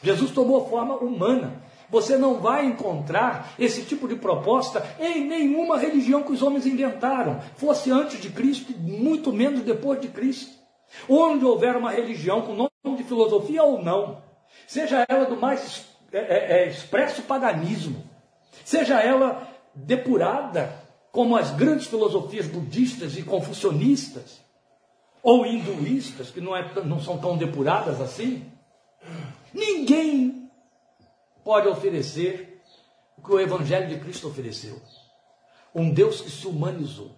[0.03, 1.63] Jesus tomou forma humana.
[1.91, 7.41] Você não vai encontrar esse tipo de proposta em nenhuma religião que os homens inventaram,
[7.57, 10.53] fosse antes de Cristo, muito menos depois de Cristo.
[11.09, 14.23] Onde houver uma religião com nome de filosofia ou não,
[14.67, 18.03] seja ela do mais é, é, é, expresso paganismo,
[18.65, 20.73] seja ela depurada
[21.11, 24.41] como as grandes filosofias budistas e confucionistas,
[25.23, 28.45] ou hinduístas, que não, é, não são tão depuradas assim,
[29.53, 30.51] ninguém
[31.45, 32.61] pode oferecer
[33.17, 34.81] o que o Evangelho de Cristo ofereceu.
[35.75, 37.11] Um Deus que se humanizou.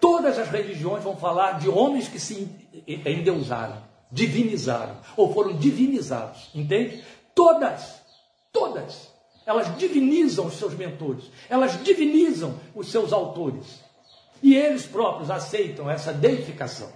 [0.00, 2.48] Todas as religiões vão falar de homens que se
[2.86, 7.02] endeusaram, divinizaram, ou foram divinizados, entende?
[7.34, 8.00] Todas,
[8.52, 9.12] todas,
[9.46, 13.80] elas divinizam os seus mentores, elas divinizam os seus autores.
[14.42, 16.90] E eles próprios aceitam essa deificação.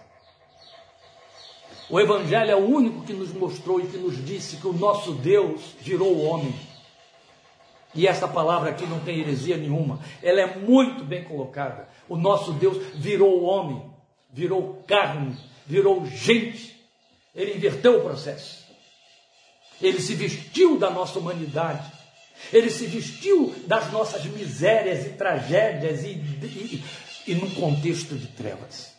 [1.91, 5.13] O Evangelho é o único que nos mostrou e que nos disse que o nosso
[5.13, 6.55] Deus virou o homem.
[7.93, 11.89] E essa palavra aqui não tem heresia nenhuma, ela é muito bem colocada.
[12.09, 13.83] O nosso Deus virou o homem,
[14.33, 16.81] virou carne, virou gente.
[17.35, 18.65] Ele inverteu o processo.
[19.83, 21.91] Ele se vestiu da nossa humanidade.
[22.53, 26.85] Ele se vestiu das nossas misérias e tragédias e, e,
[27.27, 28.90] e num contexto de trevas.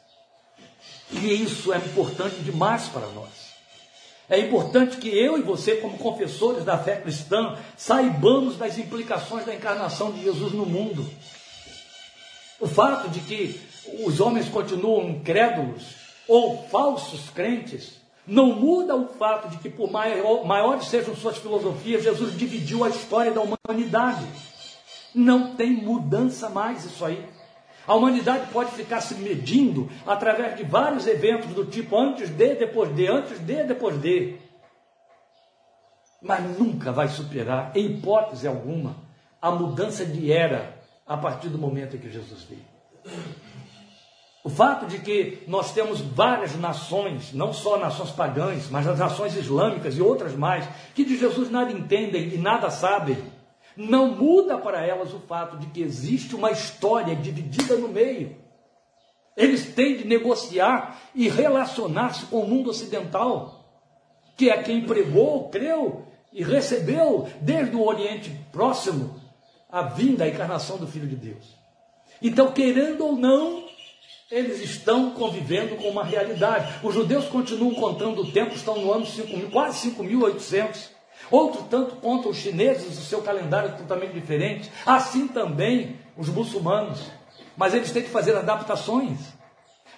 [1.12, 3.52] E isso é importante demais para nós.
[4.30, 9.54] É importante que eu e você, como confessores da fé cristã, saibamos das implicações da
[9.54, 11.06] encarnação de Jesus no mundo.
[12.58, 13.60] O fato de que
[14.06, 15.84] os homens continuam incrédulos
[16.28, 22.04] ou falsos crentes não muda o fato de que, por maior, maiores sejam suas filosofias,
[22.04, 24.26] Jesus dividiu a história da humanidade.
[25.13, 27.28] Não tem mudança mais isso aí.
[27.91, 32.95] A humanidade pode ficar se medindo através de vários eventos do tipo antes de, depois
[32.95, 34.38] de, antes de, depois de.
[36.21, 38.95] Mas nunca vai superar, em hipótese alguma,
[39.41, 40.73] a mudança de era
[41.06, 42.63] a partir do momento em que Jesus veio.
[44.41, 49.36] O fato de que nós temos várias nações, não só nações pagãs, mas as nações
[49.36, 53.17] islâmicas e outras mais, que de Jesus nada entendem e nada sabem
[53.75, 58.36] não muda para elas o fato de que existe uma história dividida no meio.
[59.36, 63.65] Eles têm de negociar e relacionar-se com o mundo ocidental,
[64.36, 69.19] que é quem pregou, creu e recebeu desde o Oriente Próximo
[69.69, 71.55] a vinda, a encarnação do Filho de Deus.
[72.21, 73.63] Então, querendo ou não,
[74.29, 76.79] eles estão convivendo com uma realidade.
[76.84, 80.90] Os judeus continuam contando o tempo, estão no ano 5, quase 5.800.
[81.32, 84.70] Outro tanto contam os chineses, o seu calendário é totalmente diferente.
[84.86, 87.10] Assim também os muçulmanos.
[87.56, 89.17] Mas eles têm que fazer adaptações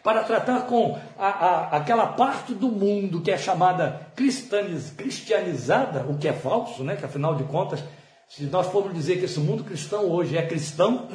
[0.04, 6.28] para tratar com a, a, aquela parte do mundo que é chamada cristianizada, o que
[6.28, 6.96] é falso, né?
[6.98, 7.82] que afinal de contas,
[8.28, 11.08] se nós formos dizer que esse mundo cristão hoje é cristão,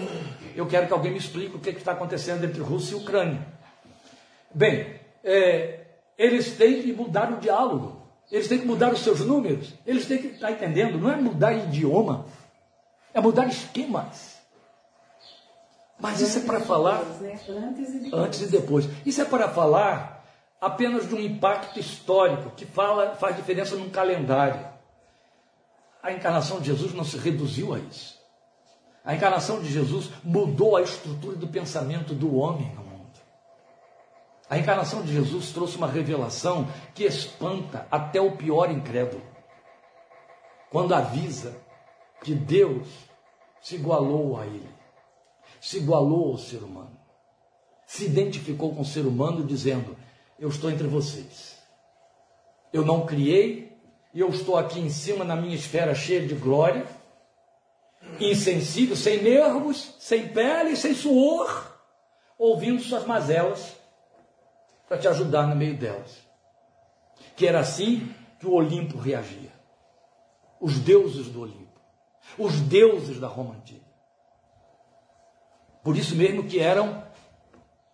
[0.57, 3.47] eu quero que alguém me explique o que, que está acontecendo entre Rússia e Ucrânia.
[4.55, 5.81] Bem, é,
[6.17, 7.98] eles têm que mudar o diálogo.
[8.31, 9.73] Eles têm que mudar os seus números.
[9.87, 10.99] Eles têm que estar tá entendendo.
[10.99, 12.27] Não é mudar idioma,
[13.15, 14.37] é mudar esquemas.
[15.99, 17.03] Mas isso é para falar
[18.13, 18.89] antes e depois.
[19.05, 20.25] Isso é para falar
[20.61, 24.67] apenas de um impacto histórico que fala, faz diferença num calendário.
[26.03, 28.19] A encarnação de Jesus não se reduziu a isso.
[29.05, 32.71] A encarnação de Jesus mudou a estrutura do pensamento do homem
[34.49, 39.23] a encarnação de Jesus trouxe uma revelação que espanta até o pior incrédulo.
[40.71, 41.55] Quando avisa
[42.23, 42.89] que Deus
[43.61, 44.69] se igualou a ele,
[45.61, 46.99] se igualou ao ser humano,
[47.87, 49.97] se identificou com o ser humano dizendo:
[50.39, 51.59] Eu estou entre vocês.
[52.73, 53.77] Eu não criei
[54.15, 56.87] e eu estou aqui em cima na minha esfera cheia de glória,
[58.19, 61.79] insensível, sem nervos, sem pele, sem suor,
[62.39, 63.78] ouvindo suas mazelas
[64.89, 66.27] para te ajudar no meio delas.
[67.37, 69.53] Que era assim que o Olimpo reagia.
[70.61, 71.81] Os deuses do Olimpo.
[72.39, 73.87] Os deuses da Roma antiga.
[75.83, 77.03] Por isso mesmo que eram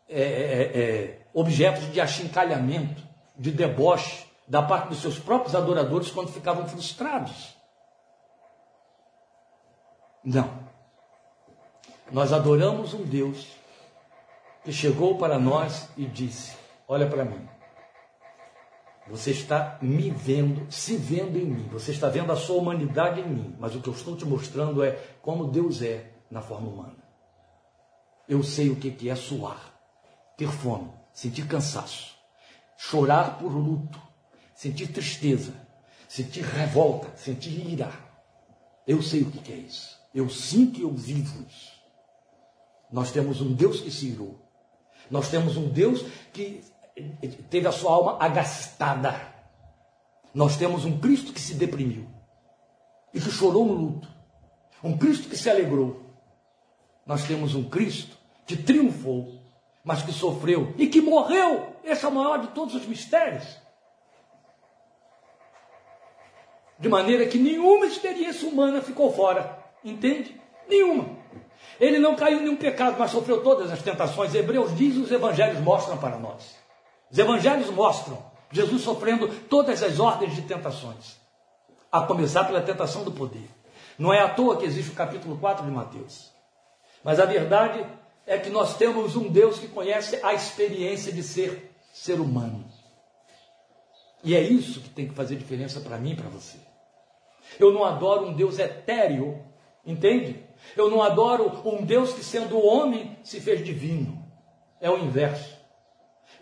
[0.08, 3.02] é, é, é, objetos de achincalhamento,
[3.36, 7.54] de deboche da parte dos seus próprios adoradores quando ficavam frustrados.
[10.22, 10.64] Não.
[12.10, 13.46] Nós adoramos um Deus
[14.62, 17.48] que chegou para nós e disse: Olha para mim.
[19.08, 21.68] Você está me vendo, se vendo em mim.
[21.68, 23.56] Você está vendo a sua humanidade em mim.
[23.58, 27.04] Mas o que eu estou te mostrando é como Deus é na forma humana.
[28.28, 29.78] Eu sei o que é suar,
[30.36, 32.16] ter fome, sentir cansaço,
[32.76, 34.00] chorar por luto,
[34.54, 35.52] sentir tristeza,
[36.08, 37.92] sentir revolta, sentir ira.
[38.86, 39.98] Eu sei o que é isso.
[40.14, 41.72] Eu sinto e eu vivo isso.
[42.90, 44.40] Nós temos um Deus que se irou.
[45.10, 46.62] Nós temos um Deus que
[47.50, 49.34] teve a sua alma agastada.
[50.32, 52.06] Nós temos um Cristo que se deprimiu
[53.12, 54.08] e que chorou no luto.
[54.82, 56.02] Um Cristo que se alegrou.
[57.06, 59.40] Nós temos um Cristo que triunfou,
[59.84, 61.74] mas que sofreu e que morreu.
[61.84, 63.46] Esse é o maior de todos os mistérios.
[66.78, 69.58] De maneira que nenhuma experiência humana ficou fora.
[69.84, 70.40] Entende?
[70.68, 71.16] Nenhuma.
[71.78, 74.34] Ele não caiu em nenhum pecado, mas sofreu todas as tentações.
[74.34, 76.63] Hebreus diz os evangelhos mostram para nós.
[77.10, 78.22] Os evangelhos mostram
[78.54, 81.16] Jesus sofrendo todas as ordens de tentações,
[81.90, 83.50] a começar pela tentação do poder.
[83.98, 86.30] Não é à toa que existe o capítulo 4 de Mateus.
[87.02, 87.84] Mas a verdade
[88.26, 92.64] é que nós temos um Deus que conhece a experiência de ser ser humano.
[94.22, 96.58] E é isso que tem que fazer diferença para mim e para você.
[97.58, 99.44] Eu não adoro um Deus etéreo,
[99.84, 100.42] entende?
[100.76, 104.24] Eu não adoro um Deus que, sendo homem, se fez divino.
[104.80, 105.54] É o inverso.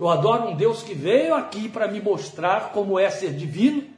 [0.03, 3.89] Eu adoro um Deus que veio aqui para me mostrar como é ser divino,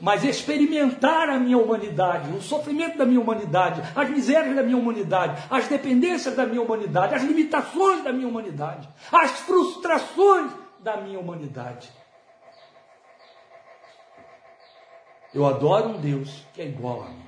[0.00, 5.46] mas experimentar a minha humanidade, o sofrimento da minha humanidade, as misérias da minha humanidade,
[5.50, 11.90] as dependências da minha humanidade, as limitações da minha humanidade, as frustrações da minha humanidade.
[15.34, 17.26] Eu adoro um Deus que é igual a mim,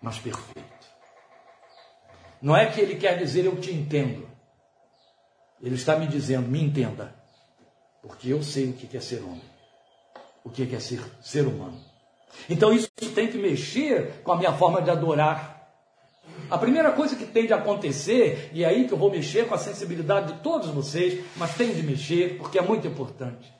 [0.00, 0.64] mas perfeito.
[2.40, 4.35] Não é que ele quer dizer eu te entendo.
[5.62, 7.14] Ele está me dizendo, me entenda,
[8.02, 9.42] porque eu sei o que é ser homem,
[10.44, 11.80] o que é ser ser humano.
[12.48, 15.54] Então isso tem que mexer com a minha forma de adorar.
[16.50, 19.54] A primeira coisa que tem de acontecer, e é aí que eu vou mexer com
[19.54, 23.52] a sensibilidade de todos vocês, mas tem de mexer porque é muito importante,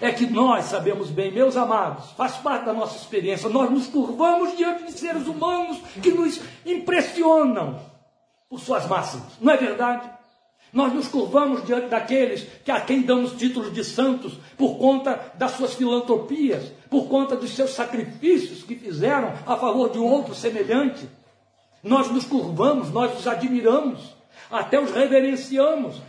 [0.00, 4.56] é que nós sabemos bem, meus amados, faz parte da nossa experiência, nós nos curvamos
[4.56, 7.80] diante de seres humanos que nos impressionam
[8.48, 10.10] por suas máximas, não é verdade?
[10.74, 15.52] Nós nos curvamos diante daqueles que a quem damos títulos de santos por conta das
[15.52, 21.08] suas filantropias, por conta dos seus sacrifícios que fizeram a favor de outro semelhante.
[21.80, 24.00] Nós nos curvamos, nós os admiramos,
[24.50, 26.02] até os reverenciamos.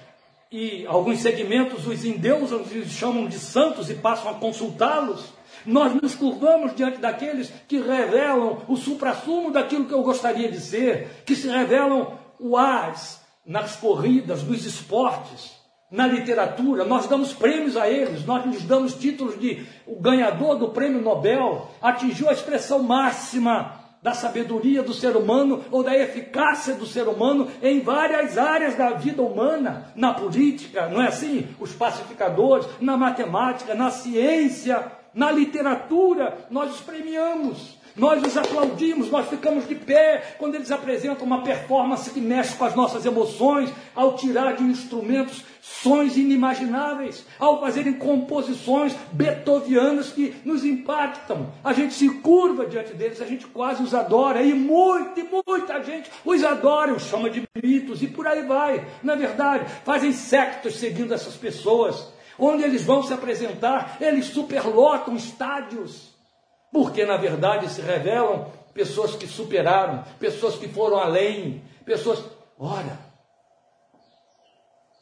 [0.51, 5.31] E alguns segmentos os endeusam os chamam de santos e passam a consultá-los.
[5.63, 11.23] Nós nos curvamos diante daqueles que revelam o suprassumo daquilo que eu gostaria de ser,
[11.23, 15.53] que se revelam o as, nas corridas, nos esportes,
[15.91, 20.69] na literatura, nós damos prêmios a eles, nós lhes damos títulos de o ganhador do
[20.69, 26.85] prêmio Nobel, atingiu a expressão máxima da sabedoria do ser humano ou da eficácia do
[26.85, 31.47] ser humano em várias áreas da vida humana, na política, não é assim?
[31.59, 37.74] Os pacificadores, na matemática, na ciência, na literatura, nós os premiamos.
[37.95, 42.65] Nós os aplaudimos, nós ficamos de pé quando eles apresentam uma performance que mexe com
[42.65, 50.65] as nossas emoções, ao tirar de instrumentos sons inimagináveis, ao fazerem composições beethovianas que nos
[50.65, 51.53] impactam.
[51.63, 56.11] A gente se curva diante deles, a gente quase os adora, e muita muita gente
[56.25, 58.85] os adora, os chama de mitos, e por aí vai.
[59.01, 62.13] Na verdade, fazem sectas seguindo essas pessoas.
[62.37, 66.14] Onde eles vão se apresentar, eles superlotam estádios
[66.75, 72.21] porque na verdade se revelam pessoas que superaram, pessoas que foram além, pessoas.
[72.59, 72.99] Olha,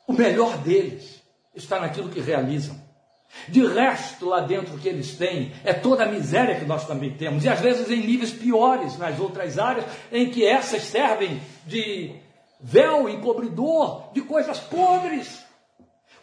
[0.07, 1.23] o melhor deles
[1.55, 2.79] está naquilo que realizam.
[3.49, 7.43] De resto, lá dentro que eles têm é toda a miséria que nós também temos,
[7.43, 12.15] e às vezes em níveis piores nas outras áreas, em que essas servem de
[12.61, 15.42] véu encobridor de coisas podres.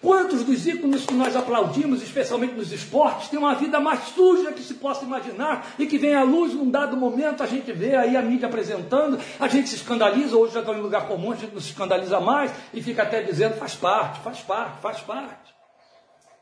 [0.02, 4.62] Quantos dos ícones que nós aplaudimos, especialmente nos esportes, têm uma vida mais suja que
[4.62, 8.16] se possa imaginar e que vem à luz num dado momento, a gente vê aí
[8.16, 11.52] a mídia apresentando, a gente se escandaliza, hoje já está em lugar comum, a gente
[11.52, 15.54] não se escandaliza mais e fica até dizendo faz parte, faz parte, faz parte.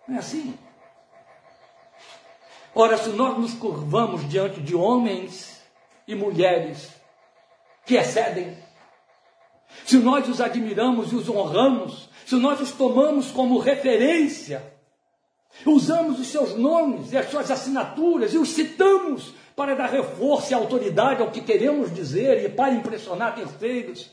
[0.07, 0.57] Não é assim?
[2.73, 5.61] Ora, se nós nos curvamos diante de homens
[6.07, 6.91] e mulheres
[7.85, 8.57] que excedem,
[9.85, 14.62] se nós os admiramos e os honramos, se nós os tomamos como referência,
[15.64, 20.55] usamos os seus nomes e as suas assinaturas e os citamos para dar reforço e
[20.55, 24.11] autoridade ao que queremos dizer e para impressionar terceiros.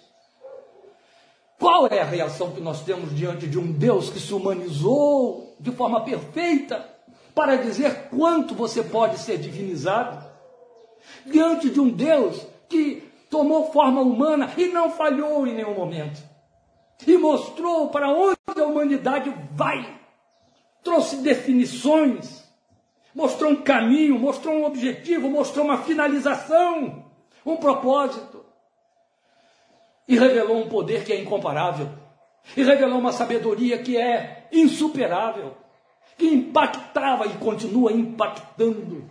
[1.59, 5.71] Qual é a reação que nós temos diante de um Deus que se humanizou de
[5.71, 6.89] forma perfeita
[7.35, 10.25] para dizer quanto você pode ser divinizado?
[11.25, 16.24] Diante de um Deus que tomou forma humana e não falhou em nenhum momento.
[17.05, 19.99] E mostrou para onde a humanidade vai.
[20.83, 22.43] Trouxe definições,
[23.13, 27.05] mostrou um caminho, mostrou um objetivo, mostrou uma finalização,
[27.45, 28.45] um propósito.
[30.07, 31.89] E revelou um poder que é incomparável.
[32.55, 35.57] E revelou uma sabedoria que é insuperável.
[36.17, 39.09] Que impactava e continua impactando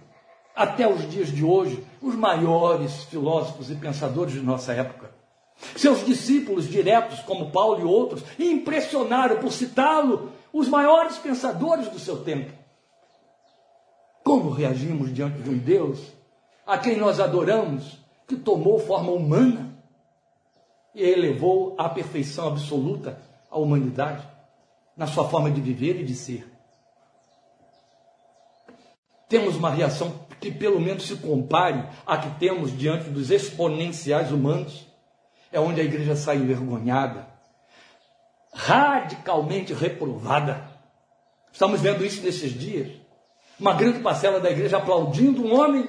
[0.55, 5.14] até os dias de hoje, os maiores filósofos e pensadores de nossa época.
[5.77, 12.23] Seus discípulos diretos, como Paulo e outros, impressionaram por citá-lo os maiores pensadores do seu
[12.23, 12.53] tempo.
[14.23, 16.01] Como reagimos diante de um Deus
[16.67, 19.77] a quem nós adoramos, que tomou forma humana
[20.95, 24.27] e elevou à perfeição absoluta a humanidade
[24.97, 26.51] na sua forma de viver e de ser?
[29.29, 34.87] Temos uma reação que pelo menos se compare à que temos diante dos exponenciais humanos.
[35.55, 37.29] É onde a igreja sai envergonhada,
[38.53, 40.69] radicalmente reprovada.
[41.53, 42.91] Estamos vendo isso nesses dias.
[43.61, 45.89] Uma grande parcela da igreja aplaudindo um homem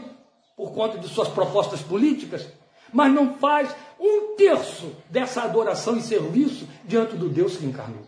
[0.55, 2.47] por conta de suas propostas políticas,
[2.93, 8.05] mas não faz um terço dessa adoração e serviço diante do Deus que encarnou.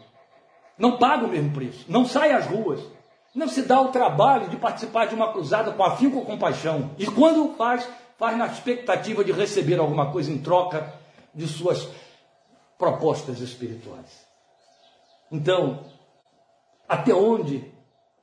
[0.78, 2.82] Não paga o mesmo preço, não sai às ruas,
[3.34, 6.92] não se dá o trabalho de participar de uma cruzada com afinco ou compaixão.
[7.00, 11.88] E quando faz, faz na expectativa de receber alguma coisa em troca de suas
[12.78, 14.26] propostas espirituais.
[15.32, 15.86] Então,
[16.88, 17.64] até onde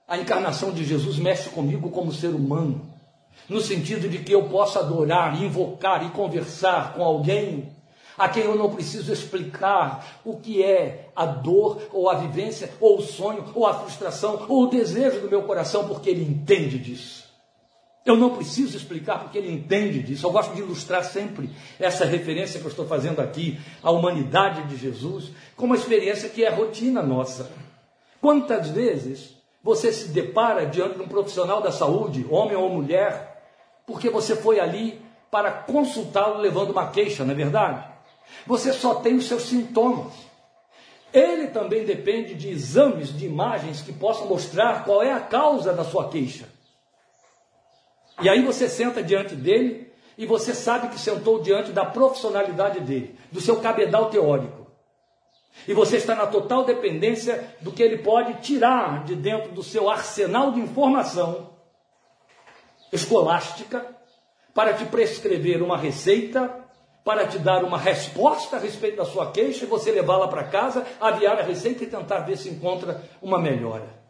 [0.07, 2.93] a encarnação de Jesus mexe comigo como ser humano?
[3.49, 7.75] No sentido de que eu possa adorar, invocar e conversar com alguém
[8.17, 12.99] a quem eu não preciso explicar o que é a dor, ou a vivência, ou
[12.99, 17.24] o sonho, ou a frustração, ou o desejo do meu coração, porque ele entende disso.
[18.05, 20.27] Eu não preciso explicar porque ele entende disso.
[20.27, 21.49] Eu gosto de ilustrar sempre
[21.81, 26.45] essa referência que eu estou fazendo aqui, a humanidade de Jesus, com uma experiência que
[26.45, 27.51] é rotina nossa.
[28.21, 33.43] Quantas vezes você se depara diante de um profissional da saúde, homem ou mulher,
[33.87, 35.01] porque você foi ali
[35.31, 37.85] para consultá-lo levando uma queixa, não é verdade?
[38.47, 40.13] Você só tem os seus sintomas.
[41.11, 45.85] Ele também depende de exames, de imagens que possam mostrar qual é a causa da
[45.85, 46.54] sua queixa.
[48.21, 53.19] E aí você senta diante dele e você sabe que sentou diante da profissionalidade dele,
[53.33, 54.65] do seu cabedal teórico.
[55.67, 59.89] E você está na total dependência do que ele pode tirar de dentro do seu
[59.89, 61.51] arsenal de informação
[62.93, 63.87] escolástica
[64.53, 66.65] para te prescrever uma receita
[67.05, 70.87] para te dar uma resposta a respeito da sua queixa e você levá-la para casa,
[70.99, 74.04] aviar a receita e tentar ver se encontra uma melhora.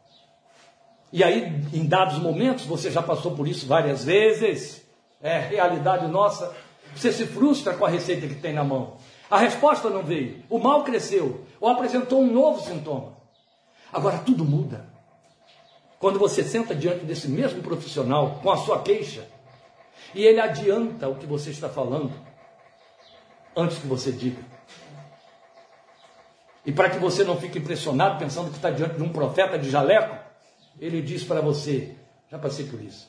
[1.15, 4.85] E aí, em dados momentos, você já passou por isso várias vezes,
[5.23, 6.53] é realidade nossa,
[6.93, 8.97] você se frustra com a receita que tem na mão.
[9.31, 13.12] A resposta não veio, o mal cresceu, ou apresentou um novo sintoma.
[13.93, 14.87] Agora tudo muda.
[16.01, 19.25] Quando você senta diante desse mesmo profissional com a sua queixa,
[20.17, 22.12] e ele adianta o que você está falando,
[23.57, 24.43] antes que você diga.
[26.67, 29.71] E para que você não fique impressionado pensando que está diante de um profeta de
[29.71, 30.24] jaleco,
[30.85, 31.97] ele diz para você:
[32.30, 33.09] já passei por isso.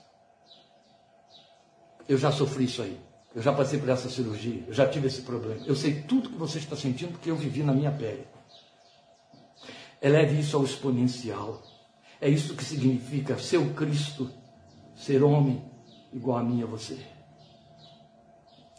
[2.08, 2.98] Eu já sofri isso aí.
[3.36, 4.64] Eu já passei por essa cirurgia.
[4.66, 5.62] Eu já tive esse problema.
[5.66, 8.26] Eu sei tudo que você está sentindo porque eu vivi na minha pele.
[10.02, 11.62] Eleve isso ao exponencial.
[12.22, 14.32] É isso que significa ser o Cristo,
[14.96, 15.62] ser homem
[16.14, 16.98] igual a mim e a você.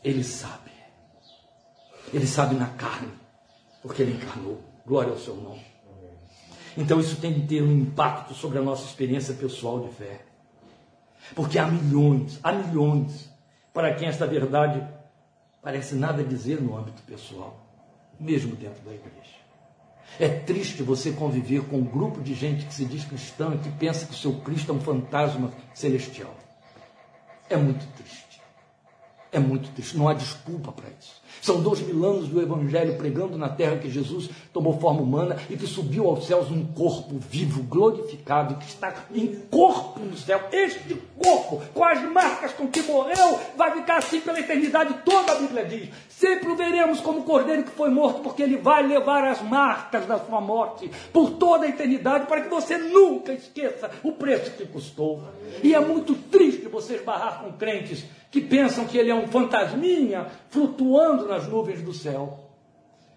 [0.02, 0.70] Ele sabe.
[2.14, 3.12] Ele sabe na carne,
[3.82, 4.62] porque ele encarnou.
[4.86, 5.75] Glória ao seu nome.
[6.76, 10.20] Então isso tem de ter um impacto sobre a nossa experiência pessoal de fé.
[11.34, 13.30] Porque há milhões, há milhões
[13.72, 14.86] para quem esta verdade
[15.62, 17.58] parece nada dizer no âmbito pessoal,
[18.20, 19.36] mesmo dentro da igreja.
[20.20, 23.70] É triste você conviver com um grupo de gente que se diz cristã e que
[23.70, 26.34] pensa que o seu Cristo é um fantasma celestial.
[27.50, 28.40] É muito triste.
[29.32, 29.96] É muito triste.
[29.96, 31.20] Não há desculpa para isso.
[31.40, 35.56] São dois mil anos do Evangelho pregando na terra que Jesus tomou forma humana e
[35.56, 40.40] que subiu aos céus num corpo vivo, glorificado, que está em corpo no céu.
[40.52, 45.36] Este corpo, com as marcas com que morreu, vai ficar assim pela eternidade toda, a
[45.36, 45.88] Bíblia diz.
[46.08, 50.06] Sempre o veremos como o cordeiro que foi morto, porque ele vai levar as marcas
[50.06, 54.64] da sua morte por toda a eternidade, para que você nunca esqueça o preço que
[54.66, 55.22] custou.
[55.62, 60.26] E é muito triste você esbarrar com crentes que pensam que ele é um fantasminha
[60.48, 62.40] flutuando nas nuvens do céu.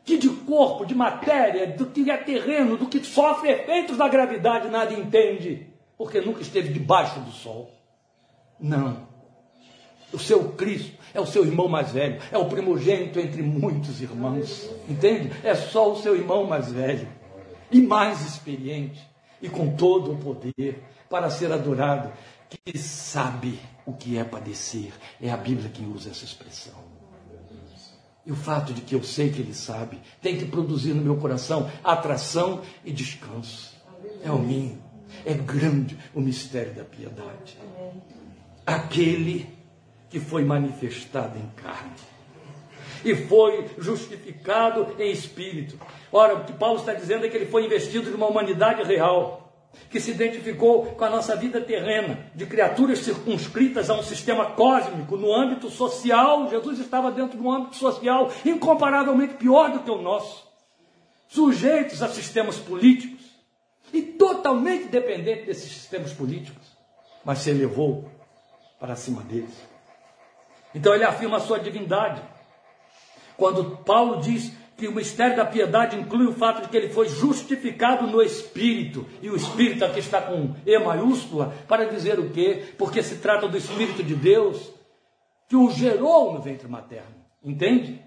[0.04, 4.70] Que de corpo, de matéria, do que é terreno, do que sofre efeitos da gravidade,
[4.70, 7.70] nada entende, porque nunca esteve debaixo do sol.
[8.60, 9.08] Não.
[10.12, 14.70] O seu Cristo é o seu irmão mais velho, é o primogênito entre muitos irmãos,
[14.88, 15.32] entende?
[15.44, 17.08] É só o seu irmão mais velho
[17.72, 19.00] e mais experiente
[19.42, 22.12] e com todo o poder para ser adorado,
[22.50, 24.92] que sabe o que é padecer.
[25.22, 26.90] É a Bíblia que usa essa expressão.
[28.26, 31.18] E o fato de que eu sei que Ele sabe tem que produzir no meu
[31.18, 33.76] coração atração e descanso.
[34.24, 34.84] É o mínimo.
[35.26, 37.58] É grande o mistério da piedade.
[38.66, 39.50] Aquele
[40.10, 41.92] que foi manifestado em carne
[43.04, 45.80] e foi justificado em espírito.
[46.12, 49.39] Ora, o que Paulo está dizendo é que ele foi investido de uma humanidade real
[49.90, 55.18] que se identificou com a nossa vida terrena, de criaturas circunscritas a um sistema cósmico,
[55.18, 56.50] no âmbito social.
[56.50, 60.48] Jesus estava dentro de um âmbito social incomparavelmente pior do que o nosso,
[61.28, 63.20] sujeitos a sistemas políticos
[63.92, 66.66] e totalmente dependente desses sistemas políticos,
[67.26, 68.10] mas se elevou
[68.80, 69.54] para cima deles.
[70.74, 72.22] Então ele afirma a sua divindade.
[73.36, 77.10] Quando Paulo diz que o mistério da piedade inclui o fato de que ele foi
[77.10, 82.64] justificado no Espírito, e o Espírito aqui está com E maiúscula, para dizer o quê?
[82.78, 84.72] Porque se trata do Espírito de Deus
[85.48, 88.02] que o gerou no ventre materno, entende?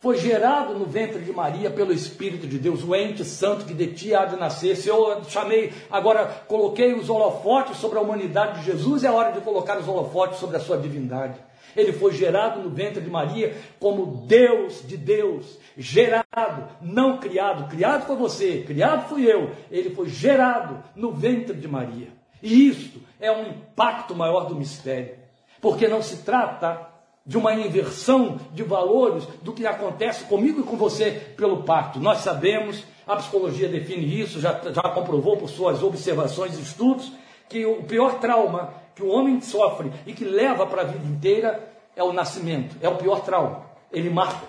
[0.00, 3.88] Foi gerado no ventre de Maria pelo Espírito de Deus, o ente santo que de
[3.88, 4.76] ti há de nascer.
[4.76, 9.40] Se eu chamei, agora coloquei os holofotes sobre a humanidade de Jesus, é hora de
[9.40, 11.40] colocar os holofotes sobre a sua divindade.
[11.78, 17.68] Ele foi gerado no ventre de Maria como Deus de Deus, gerado, não criado.
[17.70, 19.52] Criado foi você, criado fui eu.
[19.70, 22.08] Ele foi gerado no ventre de Maria.
[22.42, 25.14] E isto é um impacto maior do mistério,
[25.60, 26.88] porque não se trata
[27.24, 32.00] de uma inversão de valores do que acontece comigo e com você pelo parto.
[32.00, 37.12] Nós sabemos, a psicologia define isso, já, já comprovou por suas observações e estudos,
[37.48, 41.72] que o pior trauma que o homem sofre e que leva para a vida inteira
[41.94, 43.64] é o nascimento, é o pior trauma.
[43.92, 44.44] Ele marca.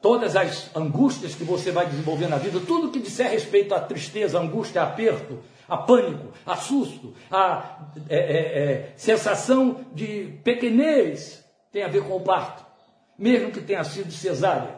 [0.00, 4.38] Todas as angústias que você vai desenvolver na vida, tudo que disser respeito à tristeza,
[4.38, 11.88] angústia, aperto, a pânico, a susto, a é, é, é, sensação de pequenez, tem a
[11.88, 12.64] ver com o parto,
[13.18, 14.76] mesmo que tenha sido cesárea.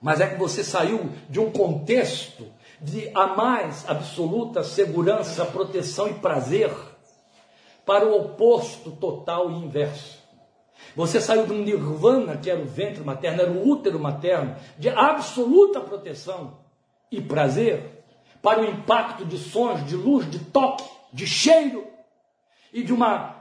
[0.00, 2.46] Mas é que você saiu de um contexto
[2.80, 6.72] de a mais absoluta segurança, proteção e prazer
[7.84, 10.18] para o oposto total e inverso.
[10.96, 14.88] Você saiu de um nirvana, que era o ventre materno, era o útero materno, de
[14.88, 16.58] absoluta proteção
[17.10, 18.04] e prazer,
[18.42, 21.86] para o impacto de sons, de luz, de toque, de cheiro
[22.72, 23.36] e de uma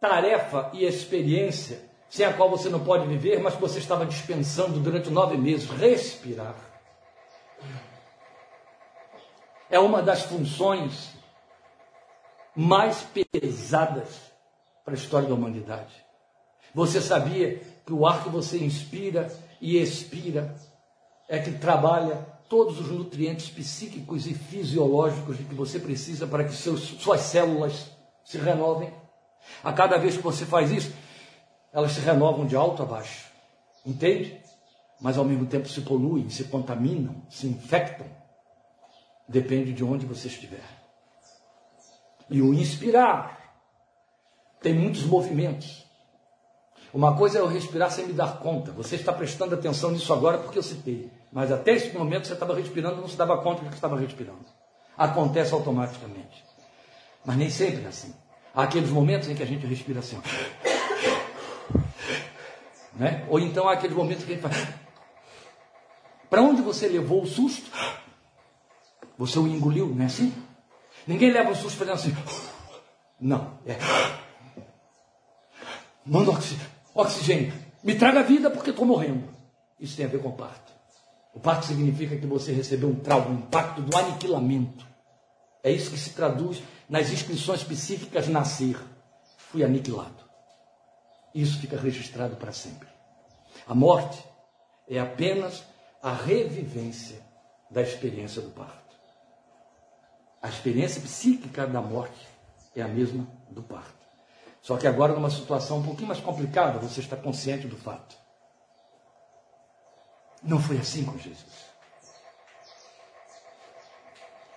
[0.00, 4.78] tarefa e experiência sem a qual você não pode viver, mas que você estava dispensando
[4.78, 6.54] durante nove meses respirar.
[9.74, 11.10] É uma das funções
[12.54, 14.20] mais pesadas
[14.84, 15.92] para a história da humanidade.
[16.72, 20.54] Você sabia que o ar que você inspira e expira
[21.28, 26.54] é que trabalha todos os nutrientes psíquicos e fisiológicos de que você precisa para que
[26.54, 27.90] seus, suas células
[28.24, 28.94] se renovem?
[29.64, 30.94] A cada vez que você faz isso,
[31.72, 33.26] elas se renovam de alto a baixo.
[33.84, 34.40] Entende?
[35.00, 38.06] Mas ao mesmo tempo se poluem, se contaminam, se infectam.
[39.28, 40.64] Depende de onde você estiver.
[42.28, 43.38] E o inspirar
[44.60, 45.84] tem muitos movimentos.
[46.92, 48.70] Uma coisa é eu respirar sem me dar conta.
[48.72, 51.10] Você está prestando atenção nisso agora porque eu citei.
[51.32, 54.44] Mas até esse momento você estava respirando, não se dava conta de que estava respirando.
[54.96, 56.44] Acontece automaticamente.
[57.24, 58.14] Mas nem sempre é assim.
[58.54, 60.20] Há aqueles momentos em que a gente respira assim.
[62.94, 63.26] Né?
[63.28, 64.68] Ou então há aqueles momentos que a gente faz.
[66.30, 67.70] Para onde você levou o susto?
[69.18, 70.32] Você o engoliu, não é assim?
[71.06, 72.16] Ninguém leva o susto fazendo assim.
[73.20, 73.76] Não, é.
[76.04, 76.32] Manda
[76.94, 77.52] oxigênio.
[77.82, 79.28] Me traga vida porque estou morrendo.
[79.78, 80.72] Isso tem a ver com o parto.
[81.34, 84.86] O parto significa que você recebeu um trauma, um impacto do aniquilamento.
[85.62, 88.78] É isso que se traduz nas inscrições específicas nascer.
[89.36, 90.24] Fui aniquilado.
[91.34, 92.88] Isso fica registrado para sempre.
[93.66, 94.24] A morte
[94.88, 95.64] é apenas
[96.02, 97.20] a revivência
[97.70, 98.83] da experiência do parto.
[100.44, 102.28] A experiência psíquica da morte
[102.76, 104.04] é a mesma do parto.
[104.60, 108.14] Só que agora, numa situação um pouquinho mais complicada, você está consciente do fato.
[110.42, 111.64] Não foi assim com Jesus.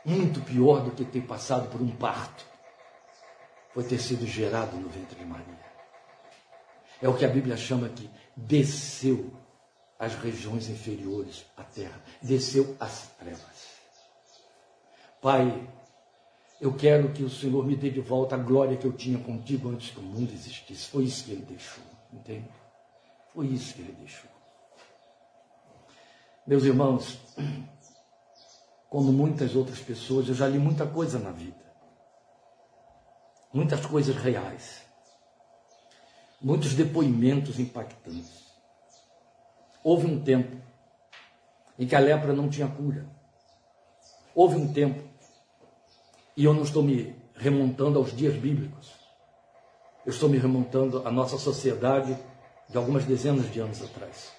[0.03, 2.45] Muito pior do que ter passado por um parto
[3.73, 5.65] foi ter sido gerado no ventre de Maria.
[7.01, 9.33] É o que a Bíblia chama que desceu
[9.97, 13.67] às regiões inferiores à terra, desceu às trevas.
[15.21, 15.76] Pai,
[16.59, 19.69] eu quero que o Senhor me dê de volta a glória que eu tinha contigo
[19.69, 20.87] antes que o mundo existisse.
[20.87, 22.49] Foi isso que ele deixou, entende?
[23.33, 24.29] Foi isso que ele deixou.
[26.47, 27.19] Meus irmãos,
[28.89, 31.67] como muitas outras pessoas, eu já li muita coisa na vida.
[33.53, 34.81] Muitas coisas reais.
[36.41, 38.47] Muitos depoimentos impactantes.
[39.83, 40.55] Houve um tempo
[41.77, 43.05] em que a lepra não tinha cura.
[44.33, 45.03] Houve um tempo,
[46.37, 48.91] e eu não estou me remontando aos dias bíblicos,
[50.05, 52.15] eu estou me remontando à nossa sociedade
[52.69, 54.31] de algumas dezenas de anos atrás.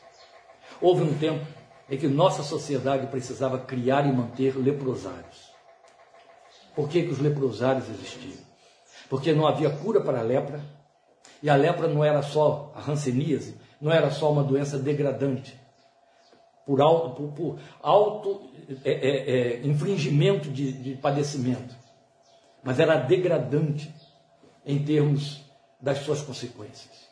[0.81, 1.45] Houve um tempo
[1.91, 5.49] é que nossa sociedade precisava criar e manter leprosários.
[6.75, 8.47] Por que, que os leprosários existiam?
[9.11, 10.63] Porque não havia cura para a lepra,
[11.43, 15.59] e a lepra não era só a ranceníase, não era só uma doença degradante,
[16.67, 18.51] por alto, por, por alto
[18.85, 21.75] é, é, é, infringimento de, de padecimento,
[22.63, 23.95] mas era degradante
[24.65, 25.43] em termos
[25.81, 27.09] das suas consequências.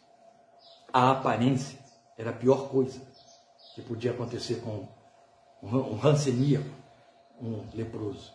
[0.93, 1.79] A aparência
[2.17, 3.01] era a pior coisa
[3.75, 4.89] que podia acontecer com
[5.63, 6.71] um ranceníaco,
[7.41, 8.33] um leproso.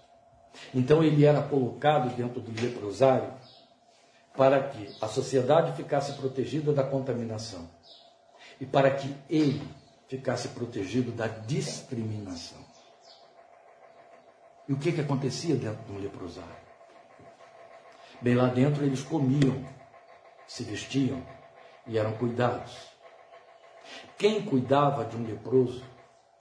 [0.73, 3.33] Então ele era colocado dentro do leprosário
[4.35, 7.69] para que a sociedade ficasse protegida da contaminação
[8.59, 9.67] e para que ele
[10.07, 12.59] ficasse protegido da discriminação.
[14.67, 16.60] E o que, que acontecia dentro de um leprosário?
[18.21, 19.65] Bem, lá dentro eles comiam,
[20.47, 21.25] se vestiam
[21.87, 22.77] e eram cuidados.
[24.17, 25.83] Quem cuidava de um leproso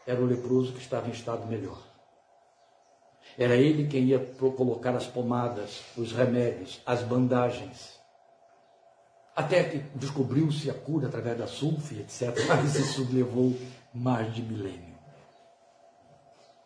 [0.06, 1.80] era o leproso que estava em estado melhor.
[3.38, 7.98] Era ele quem ia colocar as pomadas, os remédios, as bandagens.
[9.34, 12.36] Até que descobriu-se a cura através da sulfa, etc.
[12.46, 13.56] Mas isso levou
[13.94, 14.98] mais de milênio.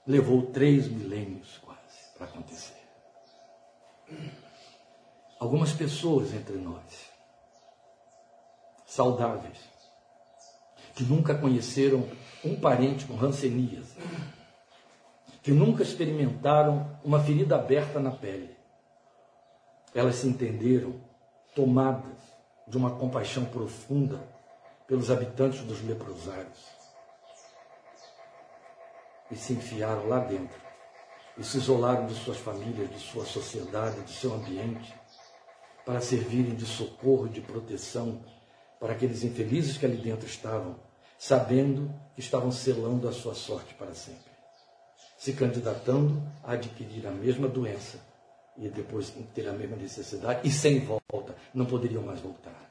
[0.07, 2.83] Levou três milênios quase para acontecer.
[5.45, 7.11] Algumas pessoas entre nós,
[8.87, 9.59] saudáveis,
[10.95, 12.09] que nunca conheceram
[12.43, 13.95] um parente com rancenias,
[15.43, 18.57] que nunca experimentaram uma ferida aberta na pele.
[19.95, 20.99] Elas se entenderam
[21.55, 22.17] tomadas
[22.67, 24.27] de uma compaixão profunda
[24.87, 26.59] pelos habitantes dos leprosários
[29.31, 30.59] e se enfiaram lá dentro
[31.37, 35.04] e se isolaram de suas famílias, de sua sociedade, de seu ambiente,
[35.85, 38.21] para servirem de socorro de proteção
[38.81, 40.77] para aqueles infelizes que ali dentro estavam,
[41.19, 44.31] sabendo que estavam selando a sua sorte para sempre,
[45.17, 47.99] se candidatando a adquirir a mesma doença
[48.57, 52.71] e depois ter a mesma necessidade e sem volta, não poderiam mais voltar.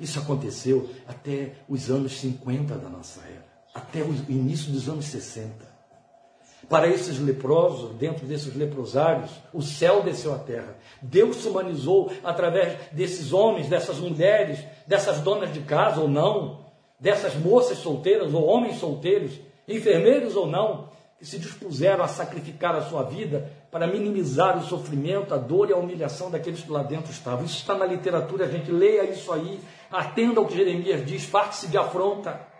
[0.00, 5.71] Isso aconteceu até os anos 50 da nossa era, até o início dos anos 60.
[6.68, 10.76] Para esses leprosos, dentro desses leprosários, o céu desceu à terra.
[11.00, 16.60] Deus se humanizou através desses homens, dessas mulheres, dessas donas de casa ou não,
[16.98, 19.32] dessas moças solteiras ou homens solteiros,
[19.66, 20.88] enfermeiros ou não,
[21.18, 25.72] que se dispuseram a sacrificar a sua vida para minimizar o sofrimento, a dor e
[25.72, 27.44] a humilhação daqueles que lá dentro estavam.
[27.44, 29.60] Isso está na literatura, a gente leia isso aí,
[29.90, 32.51] atenda ao que Jeremias diz, parte-se de afronta.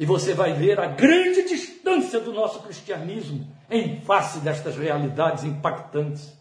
[0.00, 6.32] E você vai ver a grande distância do nosso cristianismo em face destas realidades impactantes.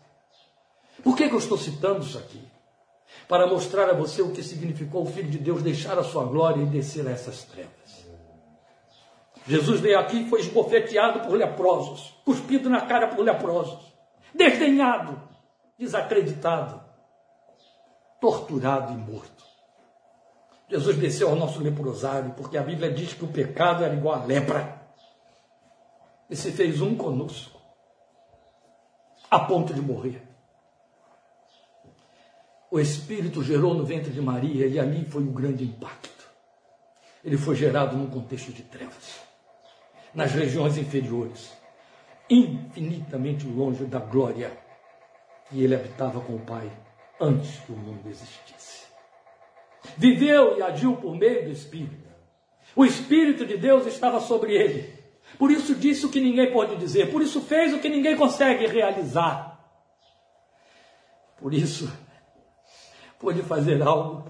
[1.04, 2.42] Por que, que eu estou citando isso aqui?
[3.28, 6.62] Para mostrar a você o que significou o Filho de Deus deixar a sua glória
[6.62, 8.08] e descer a essas trevas.
[9.46, 13.94] Jesus veio aqui e foi esbofeteado por leprosos, cuspido na cara por leprosos,
[14.34, 15.22] desdenhado,
[15.78, 16.82] desacreditado,
[18.22, 19.49] torturado e morto.
[20.70, 24.26] Jesus desceu ao nosso leprosário, porque a Bíblia diz que o pecado era igual à
[24.26, 24.80] lepra.
[26.30, 27.60] E se fez um conosco,
[29.32, 30.22] a ponto de morrer.
[32.72, 36.30] O Espírito gerou no ventre de Maria e ali foi um grande impacto.
[37.24, 39.20] Ele foi gerado num contexto de trevas,
[40.14, 41.52] nas regiões inferiores,
[42.30, 44.56] infinitamente longe da glória
[45.50, 46.72] que ele habitava com o Pai
[47.20, 48.59] antes que o mundo existisse.
[49.98, 52.10] Viveu e agiu por meio do Espírito.
[52.76, 54.94] O Espírito de Deus estava sobre ele.
[55.38, 57.12] Por isso disse o que ninguém pode dizer.
[57.12, 59.60] Por isso fez o que ninguém consegue realizar.
[61.38, 61.92] Por isso,
[63.20, 64.30] pôde fazer algo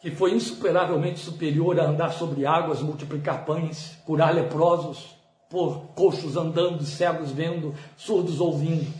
[0.00, 5.14] que foi insuperavelmente superior a andar sobre águas, multiplicar pães, curar leprosos,
[5.48, 8.92] pôr coxos andando, cegos vendo, surdos ouvindo.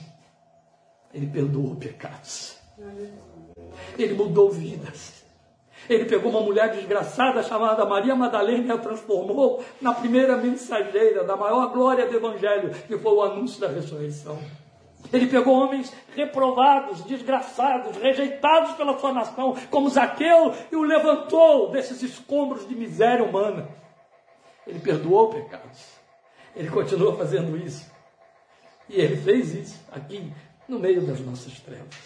[1.13, 2.57] Ele perdoou pecados.
[3.99, 5.20] Ele mudou vidas.
[5.91, 11.36] Ele pegou uma mulher desgraçada chamada Maria Madalena e a transformou na primeira mensageira da
[11.36, 14.38] maior glória do Evangelho, que foi o anúncio da ressurreição.
[15.12, 22.01] Ele pegou homens reprovados, desgraçados, rejeitados pela sua nação, como Zaqueu, e o levantou desses
[22.05, 23.68] escombros de miséria humana.
[24.64, 25.99] Ele perdoou pecados.
[26.55, 27.91] Ele continua fazendo isso.
[28.88, 30.32] E ele fez isso aqui,
[30.68, 31.97] no meio das nossas trevas.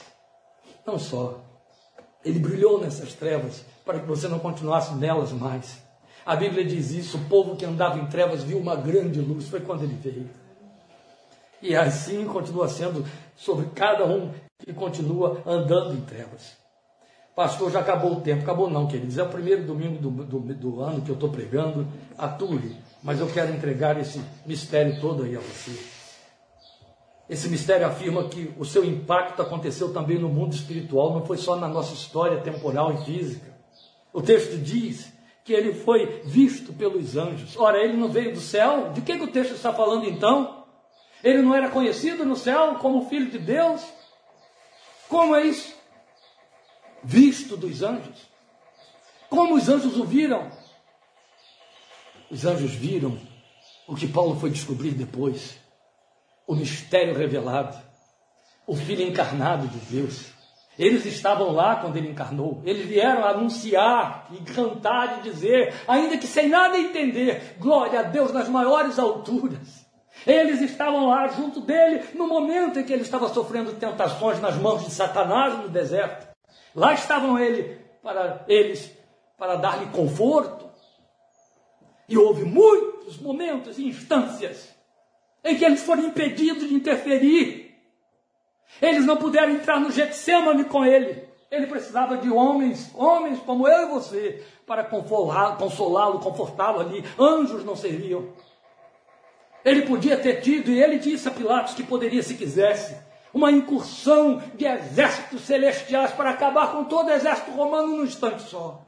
[0.86, 1.43] Não só.
[2.24, 5.82] Ele brilhou nessas trevas para que você não continuasse nelas mais.
[6.24, 9.48] A Bíblia diz isso: o povo que andava em trevas viu uma grande luz.
[9.48, 10.30] Foi quando ele veio.
[11.60, 13.04] E assim continua sendo
[13.36, 16.56] sobre cada um que continua andando em trevas.
[17.34, 18.42] Pastor, já acabou o tempo.
[18.42, 19.18] Acabou não, queridos.
[19.18, 21.86] É o primeiro domingo do, do, do ano que eu estou pregando.
[22.16, 22.76] Atue.
[23.02, 25.93] Mas eu quero entregar esse mistério todo aí a você.
[27.28, 31.56] Esse mistério afirma que o seu impacto aconteceu também no mundo espiritual, não foi só
[31.56, 33.54] na nossa história temporal e física.
[34.12, 35.12] O texto diz
[35.42, 37.56] que ele foi visto pelos anjos.
[37.56, 38.92] Ora, ele não veio do céu?
[38.92, 40.64] De que, que o texto está falando então?
[41.22, 43.82] Ele não era conhecido no céu como filho de Deus?
[45.08, 45.74] Como é isso?
[47.02, 48.28] Visto dos anjos.
[49.28, 50.50] Como os anjos o viram?
[52.30, 53.18] Os anjos viram
[53.86, 55.58] o que Paulo foi descobrir depois:
[56.46, 57.76] o mistério revelado,
[58.66, 60.32] o Filho encarnado de Deus.
[60.78, 62.60] Eles estavam lá quando ele encarnou.
[62.64, 68.32] Eles vieram anunciar e cantar e dizer, ainda que sem nada entender, glória a Deus
[68.32, 69.84] nas maiores alturas.
[70.26, 74.84] Eles estavam lá junto dele no momento em que ele estava sofrendo tentações nas mãos
[74.84, 76.28] de Satanás no deserto.
[76.74, 78.90] Lá estavam ele para eles
[79.36, 80.64] para dar-lhe conforto.
[82.08, 84.73] E houve muitos momentos e instâncias
[85.44, 87.76] em que eles foram impedidos de interferir.
[88.80, 91.22] Eles não puderam entrar no Getsemane com ele.
[91.50, 97.04] Ele precisava de homens, homens como eu e você, para consolá-lo, confortá-lo ali.
[97.18, 98.32] Anjos não serviam.
[99.64, 102.96] Ele podia ter tido, e ele disse a Pilatos que poderia, se quisesse,
[103.32, 108.82] uma incursão de exércitos celestiais para acabar com todo o exército romano num instante só.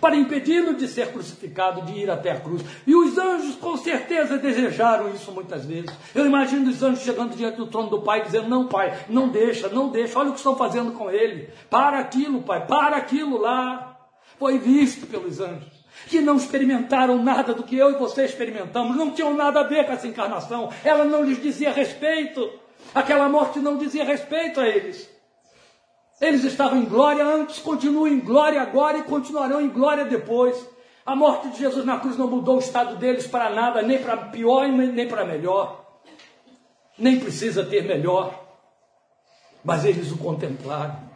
[0.00, 2.62] Para impedi-lo de ser crucificado, de ir até a cruz.
[2.86, 5.90] E os anjos com certeza desejaram isso muitas vezes.
[6.14, 9.68] Eu imagino os anjos chegando diante do trono do Pai, dizendo: Não, Pai, não deixa,
[9.68, 11.48] não deixa, olha o que estão fazendo com ele.
[11.70, 13.96] Para aquilo, Pai, para aquilo lá.
[14.38, 19.10] Foi visto pelos anjos que não experimentaram nada do que eu e você experimentamos, não
[19.10, 22.48] tinham nada a ver com essa encarnação, ela não lhes dizia respeito,
[22.94, 25.17] aquela morte não dizia respeito a eles.
[26.20, 30.68] Eles estavam em glória antes, continuam em glória agora e continuarão em glória depois.
[31.06, 34.16] A morte de Jesus na cruz não mudou o estado deles para nada, nem para
[34.16, 35.84] pior nem para melhor.
[36.98, 38.46] Nem precisa ter melhor.
[39.64, 41.08] Mas eles o contemplaram.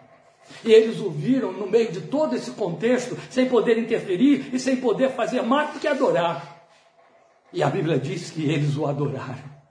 [0.64, 4.76] E eles o viram no meio de todo esse contexto, sem poder interferir e sem
[4.76, 6.66] poder fazer mais do que adorar.
[7.52, 9.61] E a Bíblia diz que eles o adoraram.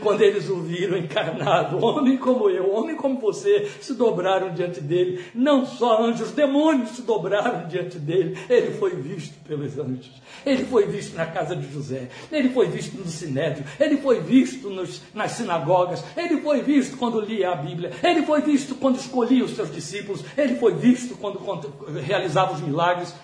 [0.00, 5.24] Quando eles o viram encarnado, homem como eu, homem como você, se dobraram diante dele.
[5.34, 8.38] Não só anjos, demônios se dobraram diante dele.
[8.48, 10.10] Ele foi visto pelos anjos.
[10.44, 12.08] Ele foi visto na casa de José.
[12.30, 13.64] Ele foi visto no sinédrio.
[13.78, 16.02] Ele foi visto nos, nas sinagogas.
[16.16, 17.92] Ele foi visto quando lia a Bíblia.
[18.02, 20.24] Ele foi visto quando escolhia os seus discípulos.
[20.36, 23.14] Ele foi visto quando, quando realizava os milagres.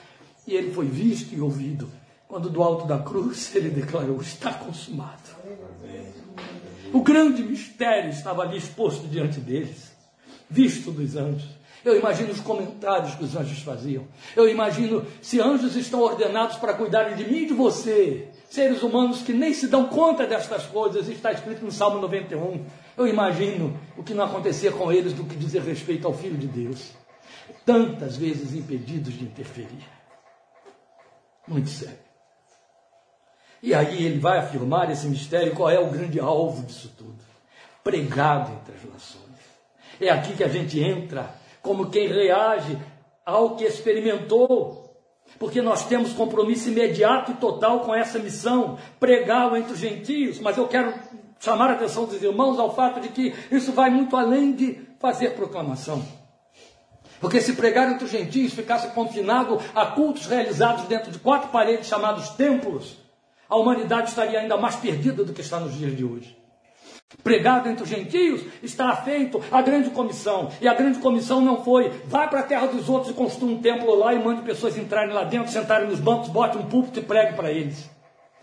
[0.46, 1.88] E ele foi visto e ouvido
[2.28, 5.27] quando do alto da cruz ele declarou: Está consumado.
[6.92, 9.92] O grande mistério estava ali exposto diante deles,
[10.48, 11.58] visto dos anjos.
[11.84, 14.06] Eu imagino os comentários que os anjos faziam.
[14.34, 19.22] Eu imagino se anjos estão ordenados para cuidarem de mim e de você, seres humanos
[19.22, 22.64] que nem se dão conta destas coisas, está escrito no Salmo 91.
[22.96, 26.46] Eu imagino o que não acontecia com eles do que dizer respeito ao Filho de
[26.46, 26.92] Deus.
[27.64, 29.86] Tantas vezes impedidos de interferir.
[31.46, 32.07] Muito sério.
[33.62, 37.18] E aí ele vai afirmar esse mistério, qual é o grande alvo disso tudo?
[37.82, 39.24] Pregado entre as nações.
[40.00, 42.78] É aqui que a gente entra como quem reage
[43.26, 44.84] ao que experimentou.
[45.38, 50.40] Porque nós temos compromisso imediato e total com essa missão, pregá-lo entre os gentios.
[50.40, 50.94] Mas eu quero
[51.38, 55.30] chamar a atenção dos irmãos ao fato de que isso vai muito além de fazer
[55.30, 56.02] proclamação.
[57.20, 61.88] Porque se pregar entre os gentios ficasse confinado a cultos realizados dentro de quatro paredes
[61.88, 62.96] chamados templos,
[63.48, 66.36] a humanidade estaria ainda mais perdida do que está nos dias de hoje.
[67.22, 70.50] Pregado entre os gentios, está feito a grande comissão.
[70.60, 73.62] E a grande comissão não foi, vai para a terra dos outros e construa um
[73.62, 77.02] templo lá e mande pessoas entrarem lá dentro, sentarem nos bancos, bote um púlpito e
[77.02, 77.88] pregue para eles.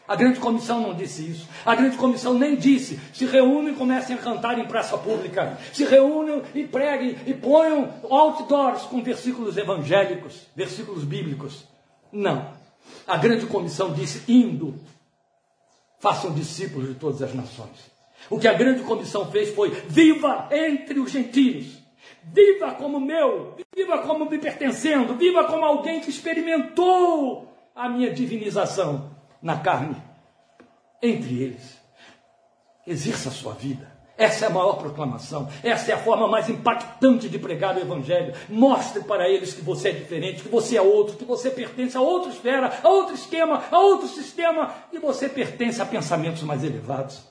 [0.07, 1.47] A grande comissão não disse isso.
[1.65, 5.57] A grande comissão nem disse: se reúnem e comecem a cantar em praça pública.
[5.73, 11.65] Se reúnam e preguem e ponham outdoors com versículos evangélicos, versículos bíblicos.
[12.11, 12.49] Não.
[13.07, 14.75] A grande comissão disse: indo,
[16.05, 17.91] façam discípulos de todas as nações.
[18.29, 21.83] O que a grande comissão fez foi: viva entre os gentios.
[22.23, 29.15] Viva como meu, viva como me pertencendo, viva como alguém que experimentou a minha divinização
[29.41, 29.95] na carne
[31.01, 31.79] entre eles.
[32.85, 33.94] Exerça a sua vida.
[34.17, 35.49] Essa é a maior proclamação.
[35.61, 38.33] Essa é a forma mais impactante de pregar o Evangelho.
[38.47, 42.01] Mostre para eles que você é diferente, que você é outro, que você pertence a
[42.01, 47.23] outra esfera, a outro esquema, a outro sistema, que você pertence a pensamentos mais elevados.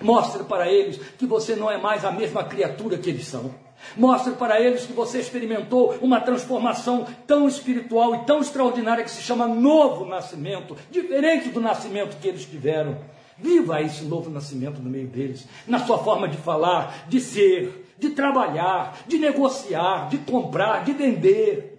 [0.00, 3.54] Mostre para eles que você não é mais a mesma criatura que eles são.
[3.96, 9.20] Mostre para eles que você experimentou uma transformação tão espiritual e tão extraordinária que se
[9.20, 12.96] chama novo nascimento, diferente do nascimento que eles tiveram.
[13.38, 18.10] Viva esse novo nascimento no meio deles, na sua forma de falar, de ser, de
[18.10, 21.72] trabalhar, de negociar, de comprar, de vender,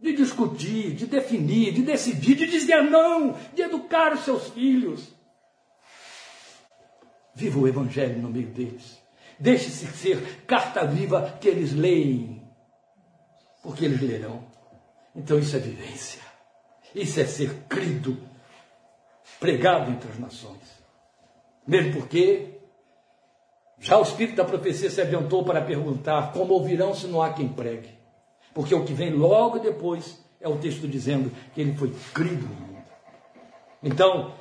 [0.00, 5.14] de discutir, de definir, de decidir, de dizer não, de educar os seus filhos.
[7.34, 9.00] Viva o Evangelho no meio deles.
[9.38, 12.42] Deixe-se ser carta viva que eles leem,
[13.62, 14.44] porque eles lerão.
[15.14, 16.20] Então isso é vivência.
[16.94, 18.18] Isso é ser crido,
[19.40, 20.60] pregado entre as nações.
[21.66, 22.60] Mesmo porque
[23.78, 27.48] já o Espírito da profecia se adiantou para perguntar como ouvirão se não há quem
[27.48, 27.88] pregue.
[28.54, 32.54] Porque o que vem logo depois é o texto dizendo que ele foi crido no
[32.54, 32.84] mundo.
[33.82, 34.34] Então,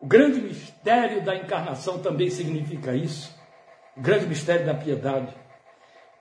[0.00, 3.34] o grande mistério da encarnação também significa isso
[3.96, 5.34] o grande mistério da piedade,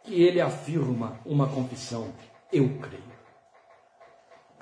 [0.03, 2.13] que ele afirma uma confissão:
[2.51, 3.03] eu creio.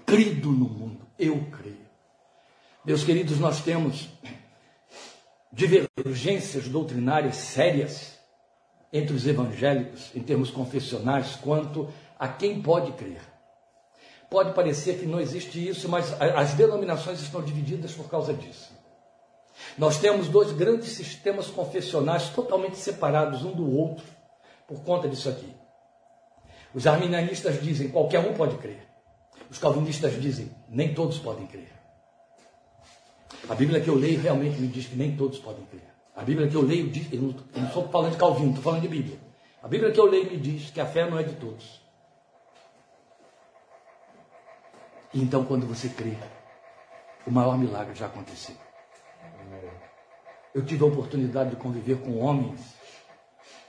[0.05, 1.82] Crido no mundo, eu creio.
[2.85, 4.09] Meus queridos, nós temos
[5.53, 8.19] divergências doutrinárias sérias
[8.91, 11.87] entre os evangélicos, em termos confessionais, quanto
[12.19, 13.21] a quem pode crer.
[14.29, 18.73] Pode parecer que não existe isso, mas as denominações estão divididas por causa disso.
[19.77, 24.05] Nós temos dois grandes sistemas confessionais totalmente separados um do outro
[24.67, 25.55] por conta disso aqui.
[26.73, 28.85] Os arminianistas dizem qualquer um pode crer.
[29.49, 31.82] Os calvinistas dizem nem todos podem crer.
[33.49, 35.93] A Bíblia que eu leio realmente me diz que nem todos podem crer.
[36.15, 38.87] A Bíblia que eu leio diz, eu não, estou falando de Calvino, estou falando de
[38.87, 39.17] Bíblia.
[39.61, 41.81] A Bíblia que eu leio me diz que a fé não é de todos.
[45.13, 46.17] E então, quando você crê,
[47.27, 48.55] o maior milagre já aconteceu.
[50.53, 52.75] Eu tive a oportunidade de conviver com homens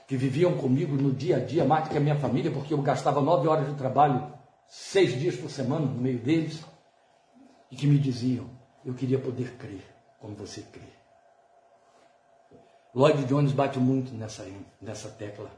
[0.07, 3.21] que viviam comigo no dia a dia, mais que a minha família, porque eu gastava
[3.21, 4.31] nove horas de trabalho,
[4.67, 6.63] seis dias por semana no meio deles,
[7.71, 8.49] e que me diziam:
[8.85, 9.83] Eu queria poder crer
[10.19, 10.95] como você crê.
[12.93, 14.45] Lloyd Jones bate muito nessa,
[14.79, 15.51] nessa tecla.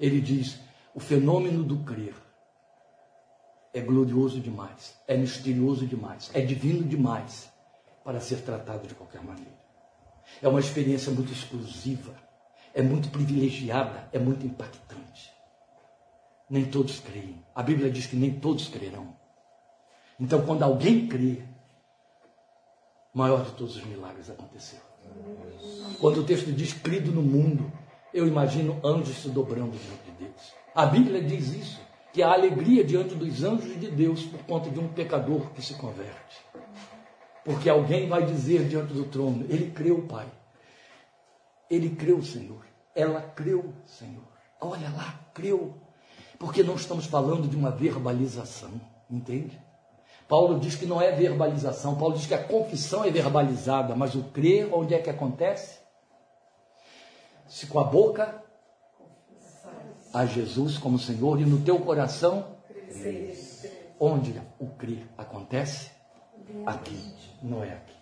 [0.00, 0.58] Ele diz:
[0.94, 2.14] o fenômeno do crer
[3.72, 7.52] é glorioso demais, é misterioso demais, é divino demais
[8.02, 9.58] para ser tratado de qualquer maneira.
[10.40, 12.14] É uma experiência muito exclusiva,
[12.72, 15.32] é muito privilegiada, é muito impactante.
[16.48, 17.44] Nem todos creem.
[17.54, 19.16] A Bíblia diz que nem todos crerão.
[20.18, 21.42] Então, quando alguém crê,
[23.14, 24.80] o maior de todos os milagres aconteceu.
[26.00, 27.72] Quando o texto diz crido no mundo,
[28.12, 30.52] eu imagino anjos se dobrando diante de Deus.
[30.74, 31.80] A Bíblia diz isso,
[32.12, 35.74] que há alegria diante dos anjos de Deus por conta de um pecador que se
[35.74, 36.44] converte.
[37.44, 40.26] Porque alguém vai dizer diante do trono: Ele creu, Pai.
[41.70, 42.64] Ele creu, Senhor.
[42.94, 44.24] Ela creu, Senhor.
[44.60, 45.74] Olha lá, creu.
[46.38, 49.60] Porque não estamos falando de uma verbalização, entende?
[50.28, 54.24] Paulo diz que não é verbalização, Paulo diz que a confissão é verbalizada, mas o
[54.24, 55.78] crer, onde é que acontece?
[57.46, 58.42] Se com a boca
[60.12, 62.56] a Jesus como Senhor e no teu coração,
[64.00, 65.90] onde o crer acontece?
[66.64, 66.98] Aqui
[67.42, 67.94] não é aqui.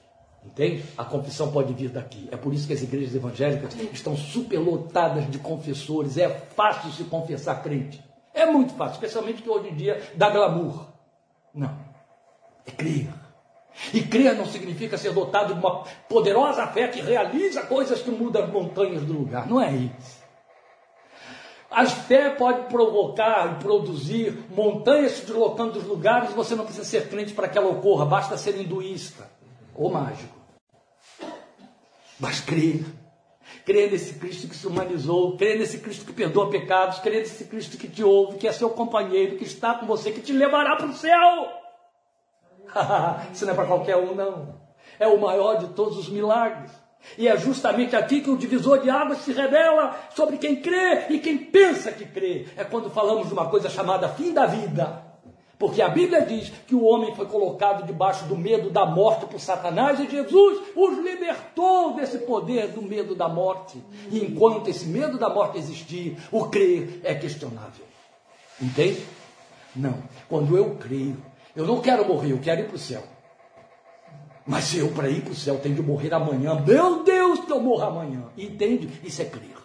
[0.44, 0.84] Entende?
[0.98, 2.28] A confissão pode vir daqui.
[2.32, 6.18] É por isso que as igrejas evangélicas estão superlotadas de confessores.
[6.18, 8.02] É fácil se confessar crente.
[8.34, 10.88] É muito fácil, especialmente que hoje em dia dá glamour.
[11.54, 11.81] Não.
[12.66, 13.08] É crer.
[13.92, 18.44] E crer não significa ser dotado de uma poderosa fé que realiza coisas que mudam
[18.44, 19.46] as montanhas do lugar.
[19.48, 20.22] Não é isso.
[21.70, 27.08] A fé pode provocar e produzir montanhas se deslocando dos lugares, você não precisa ser
[27.08, 29.30] crente para que ela ocorra, basta ser hinduísta
[29.74, 30.36] ou mágico.
[32.20, 32.84] Mas crer,
[33.64, 37.78] crer nesse Cristo que se humanizou, crer nesse Cristo que perdoa pecados, crer nesse Cristo
[37.78, 40.86] que te ouve, que é seu companheiro, que está com você, que te levará para
[40.86, 41.61] o céu.
[43.32, 44.60] Isso não é para qualquer um, não.
[44.98, 46.70] É o maior de todos os milagres.
[47.18, 51.18] E é justamente aqui que o divisor de águas se revela sobre quem crê e
[51.18, 52.46] quem pensa que crê.
[52.56, 55.12] É quando falamos de uma coisa chamada fim da vida.
[55.58, 59.38] Porque a Bíblia diz que o homem foi colocado debaixo do medo da morte por
[59.38, 63.80] Satanás e Jesus os libertou desse poder do medo da morte.
[64.10, 67.84] E enquanto esse medo da morte existir, o crer é questionável.
[68.60, 69.04] Entende?
[69.76, 69.94] Não.
[70.28, 71.16] Quando eu creio,
[71.54, 73.02] eu não quero morrer, eu quero ir para o céu.
[74.46, 77.60] Mas eu, para ir para o céu, tenho de morrer amanhã, meu Deus, que eu
[77.60, 78.24] morro amanhã.
[78.36, 78.88] Entende?
[79.04, 79.56] Isso é crer.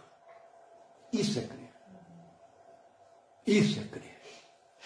[1.12, 1.70] Isso é crer.
[3.46, 4.18] Isso é crer.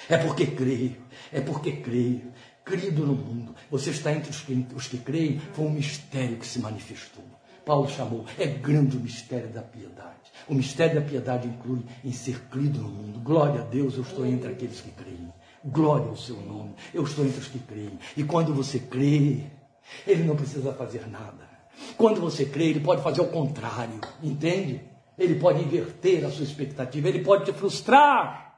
[0.10, 1.04] É porque creio.
[1.32, 2.32] É porque creio.
[2.64, 3.56] Crido no mundo.
[3.70, 5.40] Você está entre os que, os que creem.
[5.54, 7.24] Foi um mistério que se manifestou.
[7.66, 10.32] Paulo chamou, é grande o mistério da piedade.
[10.48, 13.20] O mistério da piedade inclui em ser crido no mundo.
[13.20, 15.32] Glória a Deus, eu estou entre aqueles que creem.
[15.64, 18.00] Glória ao seu nome, eu estou entre os que creem.
[18.18, 19.44] E quando você crê,
[20.08, 21.50] ele não precisa fazer nada.
[21.98, 24.82] Quando você crê, ele pode fazer o contrário, entende?
[25.18, 28.51] Ele pode inverter a sua expectativa, ele pode te frustrar.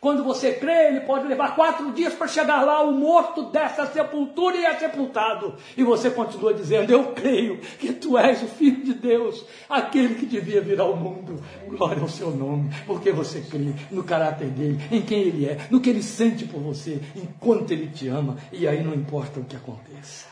[0.00, 4.56] Quando você crê, ele pode levar quatro dias para chegar lá, o morto dessa sepultura
[4.56, 5.54] e é sepultado.
[5.76, 10.26] E você continua dizendo: Eu creio que tu és o Filho de Deus, aquele que
[10.26, 11.42] devia vir ao mundo.
[11.68, 15.80] Glória ao seu nome, porque você crê no caráter dele, em quem ele é, no
[15.80, 18.36] que ele sente por você, enquanto ele te ama.
[18.52, 20.26] E aí não importa o que aconteça.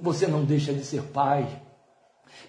[0.00, 1.46] Você não deixa de ser pai.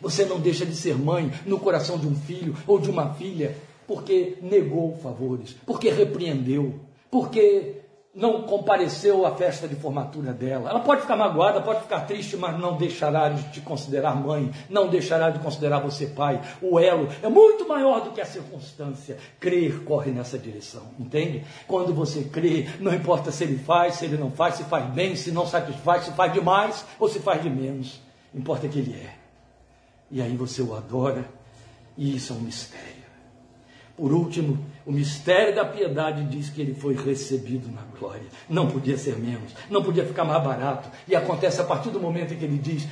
[0.02, 3.56] Você não deixa de ser mãe no coração de um filho ou de uma filha,
[3.94, 6.80] porque negou favores, porque repreendeu,
[7.12, 7.84] porque
[8.16, 10.72] não compareceu à festa de formatura dela.
[10.72, 14.88] Ela pode ficar magoada, pode ficar triste, mas não deixará de te considerar mãe, não
[14.88, 16.42] deixará de considerar você pai.
[16.60, 19.16] O elo é muito maior do que a circunstância.
[19.40, 21.44] Crer corre nessa direção, entende?
[21.68, 25.16] Quando você crê, não importa se ele faz, se ele não faz, se faz bem,
[25.16, 28.02] se não satisfaz, se faz demais ou se faz de menos.
[28.34, 29.14] Importa que ele é.
[30.10, 31.26] E aí você o adora,
[31.96, 32.93] e isso é um mistério.
[33.96, 38.26] Por último, o mistério da piedade diz que ele foi recebido na glória.
[38.50, 40.90] Não podia ser menos, não podia ficar mais barato.
[41.08, 42.88] E acontece a partir do momento em que ele diz: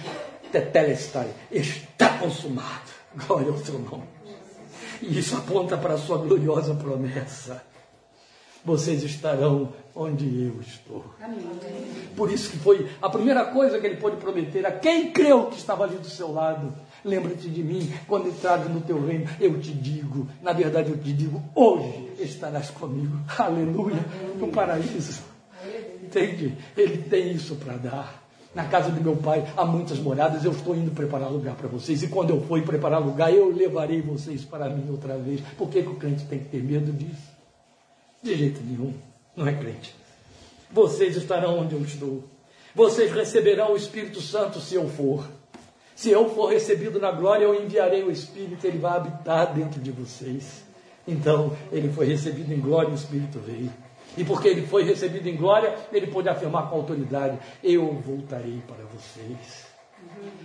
[0.51, 2.91] Tetelestai, está consumado.
[3.15, 4.03] Glória ao seu nome.
[5.01, 7.63] E isso aponta para a sua gloriosa promessa.
[8.63, 11.03] Vocês estarão onde eu estou.
[11.19, 11.39] Amém.
[12.15, 15.57] Por isso que foi a primeira coisa que ele pôde prometer a quem creu que
[15.57, 16.71] estava ali do seu lado
[17.03, 19.27] Lembra-te de mim quando entrares no teu reino.
[19.39, 23.17] Eu te digo, na verdade eu te digo, hoje estarás comigo.
[23.37, 24.05] Aleluia.
[24.37, 25.23] No paraíso.
[26.03, 26.57] Entende?
[26.77, 28.21] Ele tem isso para dar.
[28.53, 32.03] Na casa de meu pai há muitas moradas, eu estou indo preparar lugar para vocês.
[32.03, 35.39] E quando eu for preparar lugar, eu levarei vocês para mim outra vez.
[35.57, 37.31] Por que, que o crente tem que ter medo disso?
[38.21, 38.93] De jeito nenhum.
[39.35, 39.95] Não é crente.
[40.69, 42.23] Vocês estarão onde eu estou.
[42.75, 45.25] Vocês receberão o Espírito Santo se eu for.
[46.01, 49.91] Se eu for recebido na glória, eu enviarei o Espírito, ele vai habitar dentro de
[49.91, 50.63] vocês.
[51.07, 53.71] Então, ele foi recebido em glória e o Espírito veio.
[54.17, 58.83] E porque ele foi recebido em glória, ele pôde afirmar com autoridade: Eu voltarei para
[58.85, 59.67] vocês.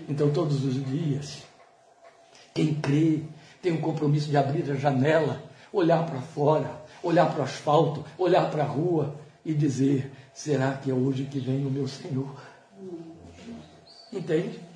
[0.07, 1.43] Então, todos os dias,
[2.53, 3.23] quem crê
[3.63, 5.43] tem um compromisso de abrir a janela,
[5.73, 6.71] olhar para fora,
[7.03, 11.41] olhar para o asfalto, olhar para a rua e dizer: Será que é hoje que
[11.41, 12.29] vem o meu Senhor?
[14.13, 14.67] Entende?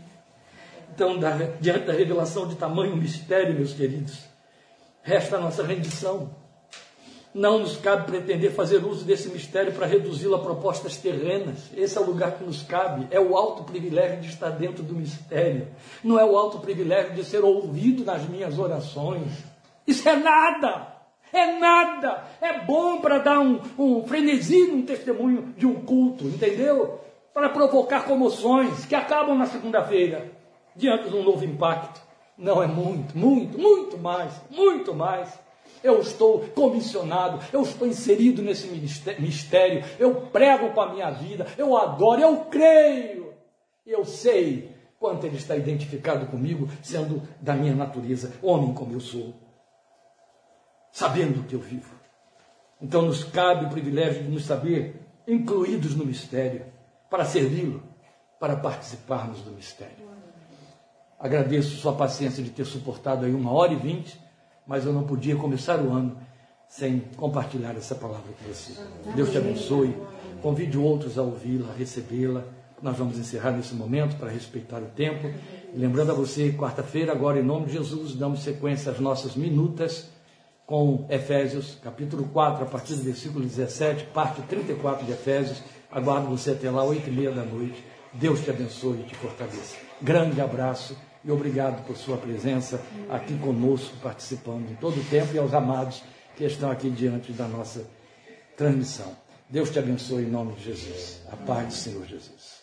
[0.95, 1.31] Então, da,
[1.61, 4.19] diante da revelação de tamanho mistério, meus queridos,
[5.03, 6.31] resta a nossa rendição.
[7.33, 11.71] Não nos cabe pretender fazer uso desse mistério para reduzi-lo a propostas terrenas.
[11.77, 13.07] Esse é o lugar que nos cabe.
[13.09, 15.69] É o alto privilégio de estar dentro do mistério.
[16.03, 19.31] Não é o alto privilégio de ser ouvido nas minhas orações.
[19.87, 20.89] Isso é nada.
[21.33, 22.25] É nada.
[22.41, 26.99] É bom para dar um, um frenesi num testemunho de um culto, entendeu?
[27.33, 30.40] Para provocar comoções que acabam na segunda-feira
[30.75, 32.01] diante de um novo impacto.
[32.37, 35.39] Não é muito, muito, muito mais, muito mais.
[35.83, 38.67] Eu estou comissionado, eu estou inserido nesse
[39.19, 43.33] mistério, eu prego com a minha vida, eu adoro, eu creio,
[43.87, 49.35] eu sei quanto ele está identificado comigo, sendo da minha natureza, homem como eu sou,
[50.93, 51.95] sabendo que eu vivo.
[52.81, 56.67] Então nos cabe o privilégio de nos saber incluídos no mistério,
[57.09, 57.83] para servi-lo,
[58.39, 60.10] para participarmos do mistério.
[61.21, 64.19] Agradeço sua paciência de ter suportado aí uma hora e vinte,
[64.67, 66.17] mas eu não podia começar o ano
[66.67, 68.73] sem compartilhar essa palavra com você.
[69.15, 69.95] Deus te abençoe.
[70.41, 72.45] Convide outros a ouvi-la, a recebê-la.
[72.81, 75.31] Nós vamos encerrar nesse momento para respeitar o tempo.
[75.75, 80.09] lembrando a você, quarta-feira, agora em nome de Jesus, damos sequência às nossas minutas
[80.65, 85.63] com Efésios, capítulo 4, a partir do versículo 17, parte 34 de Efésios.
[85.93, 87.85] Aguardo você até lá, oito e meia da noite.
[88.15, 89.77] Deus te abençoe e te fortaleça.
[90.01, 95.39] Grande abraço e obrigado por sua presença aqui conosco, participando em todo o tempo e
[95.39, 96.03] aos amados
[96.37, 97.85] que estão aqui diante da nossa
[98.57, 99.17] transmissão.
[99.49, 101.23] Deus te abençoe em nome de Jesus.
[101.31, 102.61] A paz do Senhor Jesus.